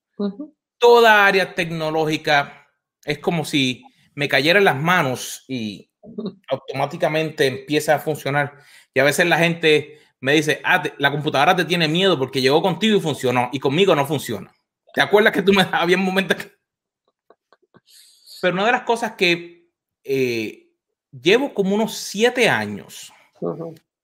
[0.78, 2.66] Toda área tecnológica
[3.04, 3.82] es como si
[4.14, 5.90] me cayera en las manos y
[6.48, 8.58] automáticamente empieza a funcionar.
[8.94, 12.60] Y a veces la gente me dice, ah, la computadora te tiene miedo porque llegó
[12.60, 14.52] contigo y funcionó y conmigo no funciona.
[14.94, 16.58] ¿Te acuerdas que tú me había momentos que
[18.42, 19.70] pero una de las cosas que
[20.04, 20.67] eh,
[21.12, 23.12] llevo como unos siete años,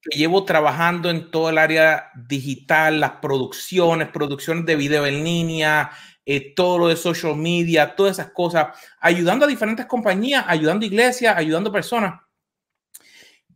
[0.03, 5.91] que llevo trabajando en todo el área digital, las producciones, producciones de video en línea,
[6.27, 11.37] eh, todo lo de social media, todas esas cosas, ayudando a diferentes compañías, ayudando iglesias,
[11.37, 12.21] ayudando personas.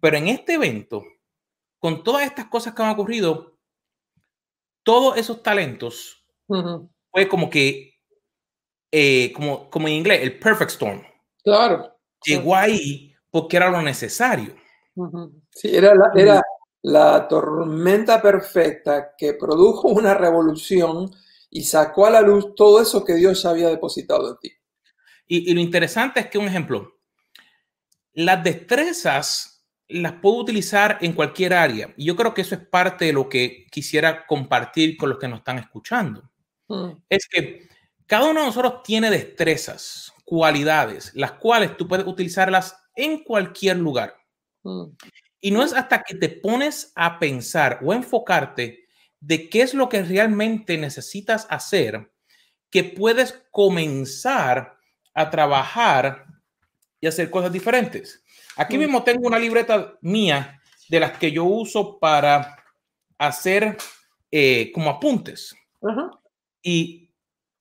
[0.01, 1.05] Pero en este evento,
[1.78, 3.59] con todas estas cosas que han ocurrido,
[4.82, 7.99] todos esos talentos fue como que
[8.90, 11.03] eh, como, como en inglés, el perfect storm.
[11.44, 11.94] Claro.
[12.24, 14.53] Llegó ahí porque era lo necesario.
[15.51, 16.43] Sí, era la, era
[16.82, 21.09] la tormenta perfecta que produjo una revolución
[21.51, 24.53] y sacó a la luz todo eso que Dios ya había depositado en ti.
[25.28, 26.99] Y, y lo interesante es que, un ejemplo,
[28.12, 31.95] las destrezas las puedo utilizar en cualquier área.
[31.97, 35.28] Y yo creo que eso es parte de lo que quisiera compartir con los que
[35.28, 36.28] nos están escuchando.
[36.66, 36.91] Mm.
[37.09, 37.68] Es que
[38.05, 44.14] cada uno de nosotros tiene destrezas, cualidades, las cuales tú puedes utilizarlas en cualquier lugar.
[44.62, 44.84] Mm.
[45.40, 48.86] Y no es hasta que te pones a pensar o enfocarte
[49.20, 52.11] de qué es lo que realmente necesitas hacer
[52.70, 54.76] que puedes comenzar
[55.14, 56.26] a trabajar
[57.01, 58.22] y hacer cosas diferentes.
[58.57, 58.80] Aquí mm.
[58.80, 62.57] mismo tengo una libreta mía de las que yo uso para
[63.16, 63.76] hacer
[64.30, 65.55] eh, como apuntes.
[66.62, 67.09] Y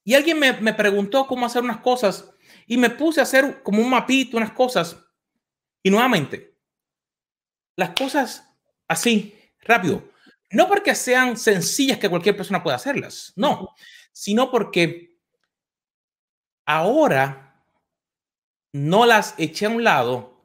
[0.08, 2.34] y alguien me, preguntó cómo hacer unas cosas
[2.66, 5.06] y me puse a hacer como un mapito, unas cosas.
[5.84, 6.56] Y nuevamente,
[7.76, 8.50] las cosas
[8.88, 10.04] así, rápido,
[10.52, 13.76] no porque sean sencillas que cualquier persona pueda hacerlas, no,
[14.12, 15.18] sino porque
[16.66, 17.64] ahora
[18.74, 20.42] no las eché a un lado,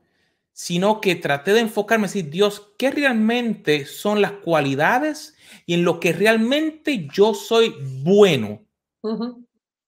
[0.52, 5.98] sino que traté de enfocarme decir, Dios, ¿qué realmente son las cualidades y en lo
[5.98, 8.64] que realmente yo soy bueno?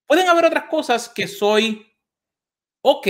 [0.07, 1.87] Pueden haber otras cosas que soy
[2.81, 3.09] ok,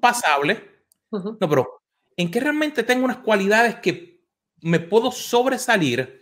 [0.00, 0.75] pasable,
[1.10, 1.82] no, pero
[2.16, 4.22] en que realmente tengo unas cualidades que
[4.62, 6.20] me puedo sobresalir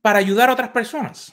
[0.00, 1.32] para ayudar a otras personas,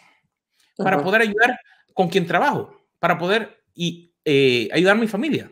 [0.78, 1.60] para poder ayudar
[1.93, 5.52] con quien trabajo, para poder y, eh, ayudar a mi familia.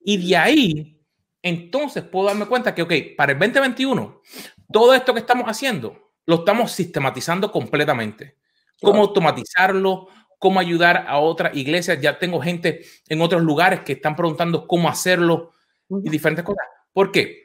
[0.00, 1.00] Y de ahí,
[1.42, 4.20] entonces puedo darme cuenta que, ok, para el 2021,
[4.72, 8.38] todo esto que estamos haciendo, lo estamos sistematizando completamente.
[8.80, 10.08] Cómo automatizarlo,
[10.38, 12.00] cómo ayudar a otras iglesias.
[12.00, 15.53] Ya tengo gente en otros lugares que están preguntando cómo hacerlo
[15.88, 16.66] y diferentes cosas.
[16.92, 17.44] ¿Por qué?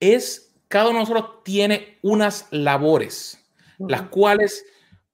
[0.00, 3.42] Es, cada uno de nosotros tiene unas labores,
[3.78, 4.64] las cuales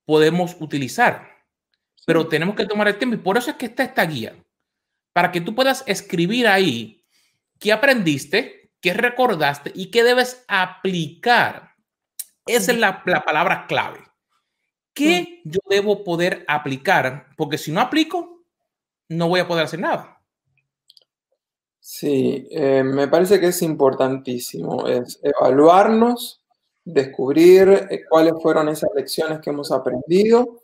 [0.05, 1.29] podemos utilizar,
[2.07, 4.35] pero tenemos que tomar el tiempo y por eso es que está esta guía,
[5.13, 7.05] para que tú puedas escribir ahí
[7.59, 11.77] qué aprendiste, qué recordaste y qué debes aplicar.
[12.47, 14.01] Esa es la, la palabra clave.
[14.95, 17.29] ¿Qué yo debo poder aplicar?
[17.37, 18.45] Porque si no aplico,
[19.09, 20.12] no voy a poder hacer nada.
[21.85, 26.41] Sí, eh, me parece que es importantísimo, es evaluarnos,
[26.85, 30.63] descubrir eh, cuáles fueron esas lecciones que hemos aprendido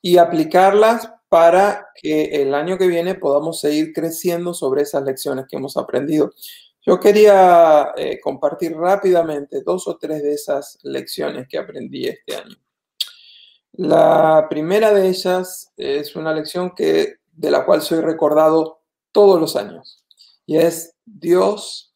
[0.00, 5.56] y aplicarlas para que el año que viene podamos seguir creciendo sobre esas lecciones que
[5.56, 6.32] hemos aprendido.
[6.86, 12.56] Yo quería eh, compartir rápidamente dos o tres de esas lecciones que aprendí este año.
[13.72, 19.56] La primera de ellas es una lección que, de la cual soy recordado todos los
[19.56, 19.99] años
[20.50, 21.92] y es Dios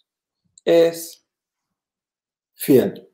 [0.65, 1.27] es
[2.55, 3.11] fiel.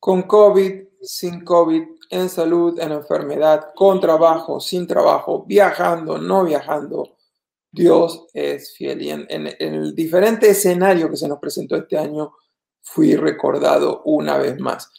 [0.00, 7.18] Con COVID, sin COVID, en salud, en enfermedad, con trabajo, sin trabajo, viajando, no viajando,
[7.70, 9.02] Dios es fiel.
[9.02, 12.32] Y en, el diferente escenario que se nos presentó este año,
[12.80, 14.90] fui recordado una vez más.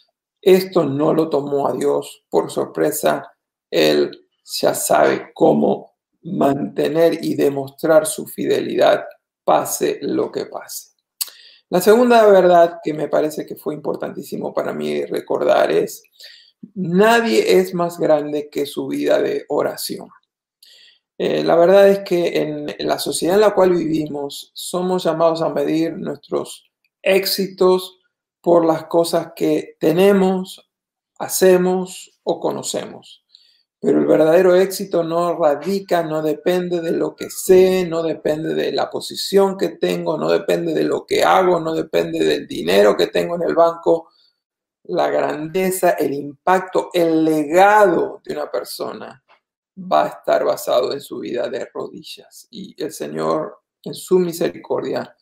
[0.42, 3.30] Esto no lo tomó a Dios por sorpresa.
[3.70, 9.04] Él ya sabe cómo mantener y demostrar su fidelidad,
[9.44, 10.94] pase lo que pase.
[11.70, 16.04] La segunda verdad que me parece que fue importantísimo para mí recordar es,
[16.76, 20.10] nadie es más grande que su vida de oración.
[21.18, 25.50] Eh, la verdad es que en la sociedad en la cual vivimos somos llamados a
[25.50, 26.70] medir nuestros
[27.02, 28.00] éxitos
[28.42, 30.70] por las cosas que tenemos,
[31.18, 33.23] hacemos o conocemos.
[33.84, 38.72] Pero el verdadero éxito no radica, no depende de lo que sé, no depende de
[38.72, 43.08] la posición que tengo, no depende de lo que hago, no depende del dinero que
[43.08, 44.08] tengo en el banco.
[44.86, 49.22] La grandeza, el impacto, el legado de una persona
[49.78, 52.48] va a estar basado en su vida de rodillas.
[52.52, 55.14] Y el Señor, en su misericordia,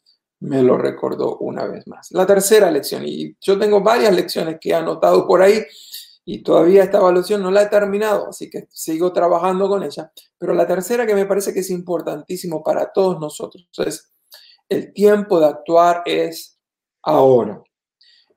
[0.42, 2.12] me lo recordó una vez más.
[2.12, 5.64] La tercera lección, y yo tengo varias lecciones que he anotado por ahí,
[6.26, 10.12] y todavía esta evaluación no la he terminado, así que sigo trabajando con ella.
[10.38, 14.12] Pero la tercera que me parece que es importantísimo para todos nosotros es
[14.70, 16.58] el tiempo de actuar es
[17.04, 17.62] ahora.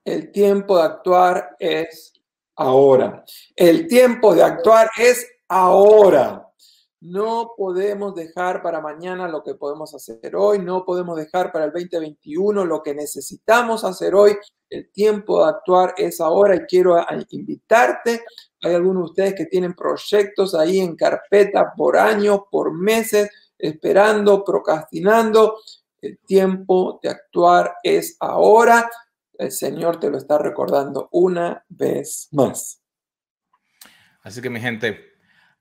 [0.03, 2.13] El tiempo de actuar es
[2.55, 3.23] ahora.
[3.55, 6.44] El tiempo de actuar es ahora.
[7.07, 11.71] No podemos dejar para mañana lo que podemos hacer hoy, no podemos dejar para el
[11.71, 14.35] 2021 lo que necesitamos hacer hoy.
[14.71, 16.97] El tiempo de actuar es ahora y quiero
[17.29, 18.23] invitarte.
[18.63, 23.29] Hay algunos de ustedes que tienen proyectos ahí en carpeta por años, por meses,
[23.59, 25.59] esperando, procrastinando.
[26.01, 28.89] El tiempo de actuar es ahora.
[29.37, 32.81] El Señor te lo está recordando una vez más.
[34.23, 35.14] Así que mi gente,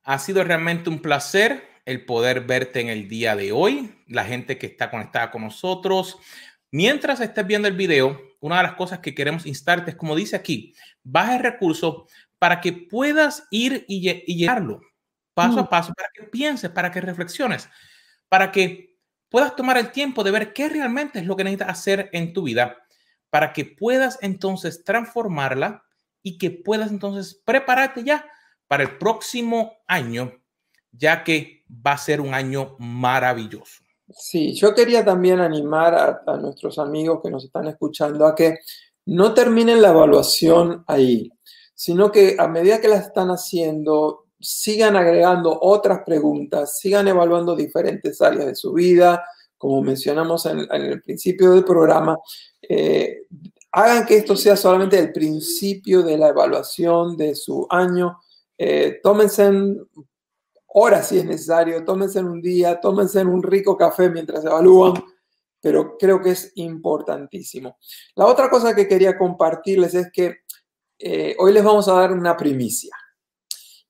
[0.05, 4.59] ha sido realmente un placer el poder verte en el día de hoy, la gente
[4.59, 6.19] que está conectada con nosotros.
[6.71, 10.37] Mientras estés viendo el video, una de las cosas que queremos instarte es, como dice
[10.37, 12.07] aquí, baja el recurso
[12.39, 14.47] para que puedas ir y, y
[15.35, 15.69] paso a mm.
[15.69, 17.69] paso, para que pienses, para que reflexiones,
[18.29, 18.97] para que
[19.29, 22.45] puedas tomar el tiempo de ver qué realmente es lo que necesitas hacer en tu
[22.45, 22.79] vida,
[23.31, 25.85] para que puedas entonces transformarla
[26.23, 28.27] y que puedas entonces prepararte ya
[28.69, 30.33] para el próximo año,
[30.93, 33.83] ya que va a ser un año maravilloso.
[34.11, 38.59] Sí, yo quería también animar a, nuestros amigos que nos están escuchando a que
[39.07, 41.31] no terminen la evaluación ahí,
[41.75, 48.21] sino que a medida que la están haciendo, sigan agregando otras preguntas, sigan evaluando diferentes
[48.21, 49.25] áreas de su vida,
[49.57, 52.19] como mencionamos en, el principio del programa,
[52.61, 53.23] eh,
[53.73, 58.19] hagan que esto sea solamente el principio de la evaluación de su año
[58.59, 59.51] eh, tómense
[60.67, 64.95] horas si es necesario, tómense un día, tómense un rico café mientras evalúan,
[65.61, 67.79] pero creo que es importantísimo.
[68.17, 70.39] La otra cosa que quería compartirles es que
[70.99, 72.95] eh, hoy les vamos a dar una primicia.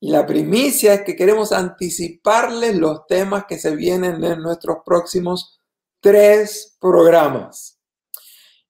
[0.01, 5.59] Y la primicia es que queremos anticiparles los temas que se vienen en nuestros próximos
[6.01, 7.81] tres programas.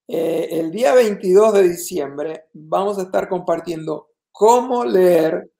[0.06, 5.50] Eh, el día 22 de diciembre vamos a estar compartiendo cómo leer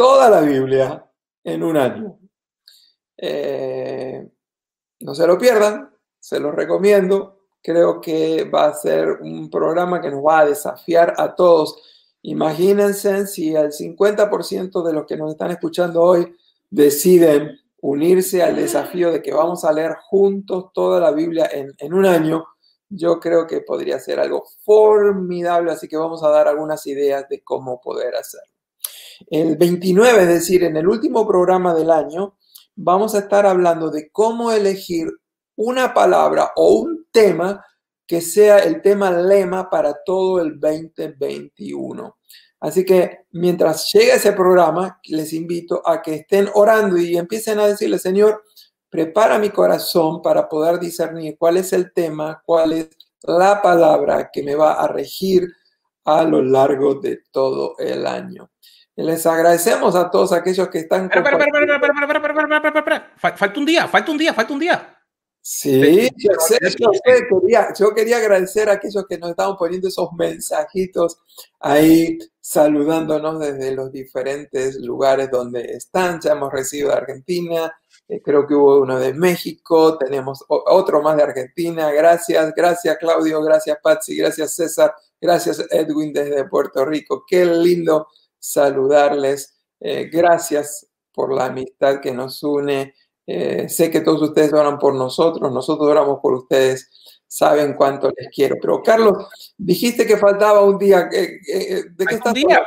[0.00, 1.04] toda la Biblia
[1.44, 2.18] en un año.
[3.18, 4.26] Eh,
[5.00, 7.42] no se lo pierdan, se lo recomiendo.
[7.62, 11.76] Creo que va a ser un programa que nos va a desafiar a todos.
[12.22, 16.34] Imagínense si el 50% de los que nos están escuchando hoy
[16.70, 21.92] deciden unirse al desafío de que vamos a leer juntos toda la Biblia en, en
[21.92, 22.46] un año,
[22.88, 27.44] yo creo que podría ser algo formidable, así que vamos a dar algunas ideas de
[27.44, 28.59] cómo poder hacerlo.
[29.28, 32.36] El 29, es decir, en el último programa del año,
[32.76, 35.08] vamos a estar hablando de cómo elegir
[35.56, 37.64] una palabra o un tema
[38.06, 42.16] que sea el tema lema para todo el 2021.
[42.60, 47.66] Así que mientras llega ese programa, les invito a que estén orando y empiecen a
[47.66, 48.42] decirle, Señor,
[48.90, 52.90] prepara mi corazón para poder discernir cuál es el tema, cuál es
[53.22, 55.48] la palabra que me va a regir
[56.04, 58.49] a lo largo de todo el año.
[59.02, 61.04] Les agradecemos a todos aquellos que están...
[61.04, 64.96] Espera, espera, espera, espera, Falta un día, falta un día, falta un día.
[65.42, 71.18] Sí, yo, quería, yo quería agradecer a aquellos que nos estaban poniendo esos mensajitos
[71.60, 76.20] ahí, saludándonos desde los diferentes lugares donde están.
[76.20, 77.72] Ya hemos recibido de Argentina,
[78.06, 81.90] eh, creo que hubo uno de México, tenemos otro más de Argentina.
[81.90, 87.24] Gracias, gracias Claudio, gracias Patsy, gracias César, gracias Edwin desde Puerto Rico.
[87.26, 88.08] Qué lindo
[88.40, 89.60] saludarles.
[89.78, 92.94] Eh, gracias por la amistad que nos une.
[93.26, 98.28] Eh, sé que todos ustedes oran por nosotros, nosotros oramos por ustedes, saben cuánto les
[98.34, 98.56] quiero.
[98.60, 101.04] Pero Carlos, dijiste que faltaba un día.
[101.04, 102.64] ¿De qué estás día,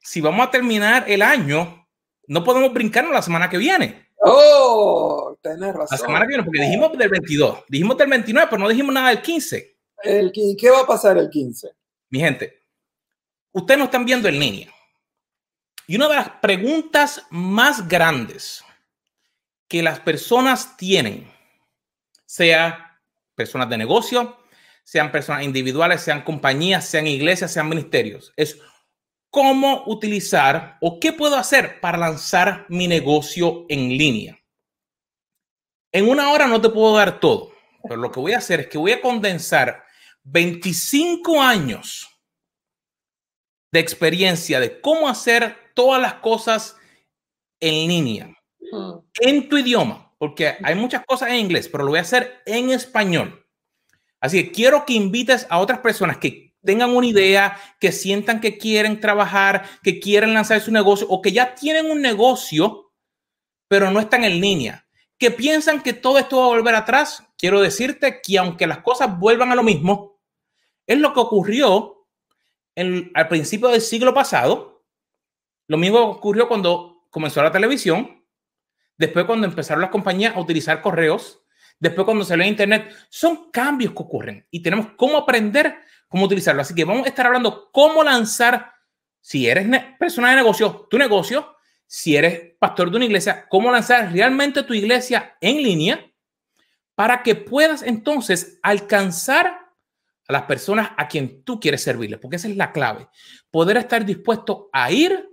[0.00, 1.88] si vamos a terminar el año,
[2.26, 4.08] no podemos brincarnos la semana que viene.
[4.18, 5.88] Oh, tenés razón.
[5.90, 9.08] La semana que viene, porque dijimos del 22, dijimos del 29, pero no dijimos nada
[9.08, 9.76] del 15.
[10.02, 11.68] El, ¿Qué va a pasar el 15?
[12.10, 12.62] Mi gente,
[13.52, 14.73] ustedes nos están viendo en línea.
[15.86, 18.64] Y una de las preguntas más grandes
[19.68, 21.30] que las personas tienen,
[22.24, 23.00] sea
[23.34, 24.38] personas de negocio,
[24.82, 28.58] sean personas individuales, sean compañías, sean iglesias, sean ministerios, es
[29.30, 34.38] cómo utilizar o qué puedo hacer para lanzar mi negocio en línea.
[35.90, 38.66] En una hora no te puedo dar todo, pero lo que voy a hacer es
[38.68, 39.84] que voy a condensar
[40.22, 42.08] 25 años
[43.72, 46.76] de experiencia de cómo hacer todas las cosas
[47.60, 48.34] en línea
[49.20, 52.70] en tu idioma, porque hay muchas cosas en inglés, pero lo voy a hacer en
[52.70, 53.46] español.
[54.20, 58.56] Así que quiero que invites a otras personas que tengan una idea, que sientan que
[58.56, 62.92] quieren trabajar, que quieren lanzar su negocio o que ya tienen un negocio,
[63.68, 64.86] pero no están en línea,
[65.18, 67.22] que piensan que todo esto va a volver atrás.
[67.36, 70.18] Quiero decirte que aunque las cosas vuelvan a lo mismo,
[70.86, 72.06] es lo que ocurrió
[72.76, 74.73] al principio del siglo pasado.
[75.66, 78.24] Lo mismo ocurrió cuando comenzó la televisión,
[78.96, 81.42] después cuando empezaron las compañías a utilizar correos,
[81.78, 85.76] después cuando salió Internet, son cambios que ocurren y tenemos cómo aprender
[86.14, 86.62] cómo utilizarlo.
[86.62, 88.72] Así que vamos a estar hablando cómo lanzar,
[89.20, 89.66] si eres
[89.98, 91.56] persona de negocio, tu negocio,
[91.86, 96.08] si eres pastor de una iglesia, cómo lanzar realmente tu iglesia en línea
[96.94, 99.58] para que puedas entonces alcanzar
[100.28, 103.08] a las personas a quien tú quieres servirles, porque esa es la clave,
[103.50, 105.28] poder estar dispuesto a ir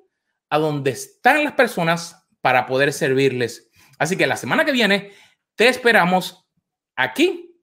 [0.52, 3.72] a donde están las personas para poder servirles.
[3.98, 5.14] Así que la semana que viene
[5.56, 6.48] te esperamos
[6.96, 7.58] aquí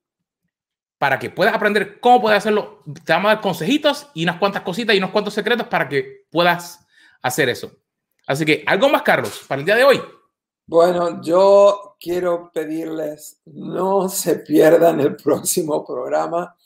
[0.96, 2.82] para que puedas aprender cómo puedes hacerlo.
[3.04, 6.24] Te vamos a dar consejitos y unas cuantas cositas y unos cuantos secretos para que
[6.30, 6.84] puedas
[7.22, 7.70] hacer eso.
[8.26, 10.00] Así que, ¿algo más, Carlos, para el día de hoy?
[10.66, 16.56] Bueno, yo quiero pedirles, no se pierdan el próximo programa.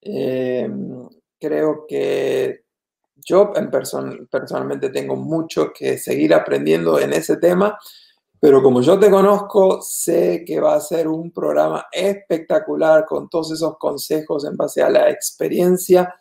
[0.00, 0.70] Eh,
[1.38, 2.65] creo que
[3.26, 7.76] yo en personalmente tengo mucho que seguir aprendiendo en ese tema,
[8.38, 13.50] pero como yo te conozco, sé que va a ser un programa espectacular con todos
[13.50, 16.14] esos consejos en base a la experiencia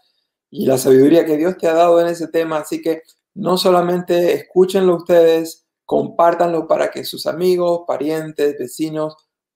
[0.50, 2.58] y la sabiduría que Dios te ha dado en ese tema.
[2.58, 3.04] Así que
[3.36, 9.16] no solamente escúchenlo ustedes, compártanlo para que sus amigos, parientes, vecinos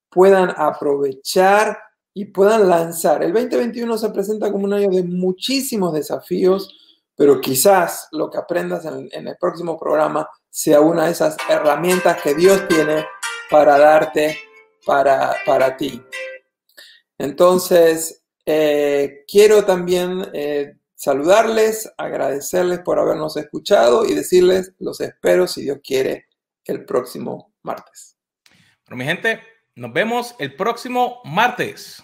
[0.10, 1.80] puedan aprovechar
[2.14, 3.24] y puedan lanzar.
[3.24, 6.76] El 2021 se presenta como un año de muchísimos desafíos
[7.20, 12.34] pero quizás lo que aprendas en, el próximo programa sea una de esas herramientas que
[12.34, 13.06] Dios tiene
[13.50, 14.40] para darte
[14.86, 16.02] para, para ti.
[17.18, 25.64] Entonces, eh, quiero también eh, saludarles, agradecerles por habernos escuchado y decirles, los espero si
[25.64, 26.28] Dios quiere
[26.64, 28.16] el próximo martes.
[28.88, 29.42] Bueno, mi gente,
[29.76, 32.02] nos vemos el próximo martes.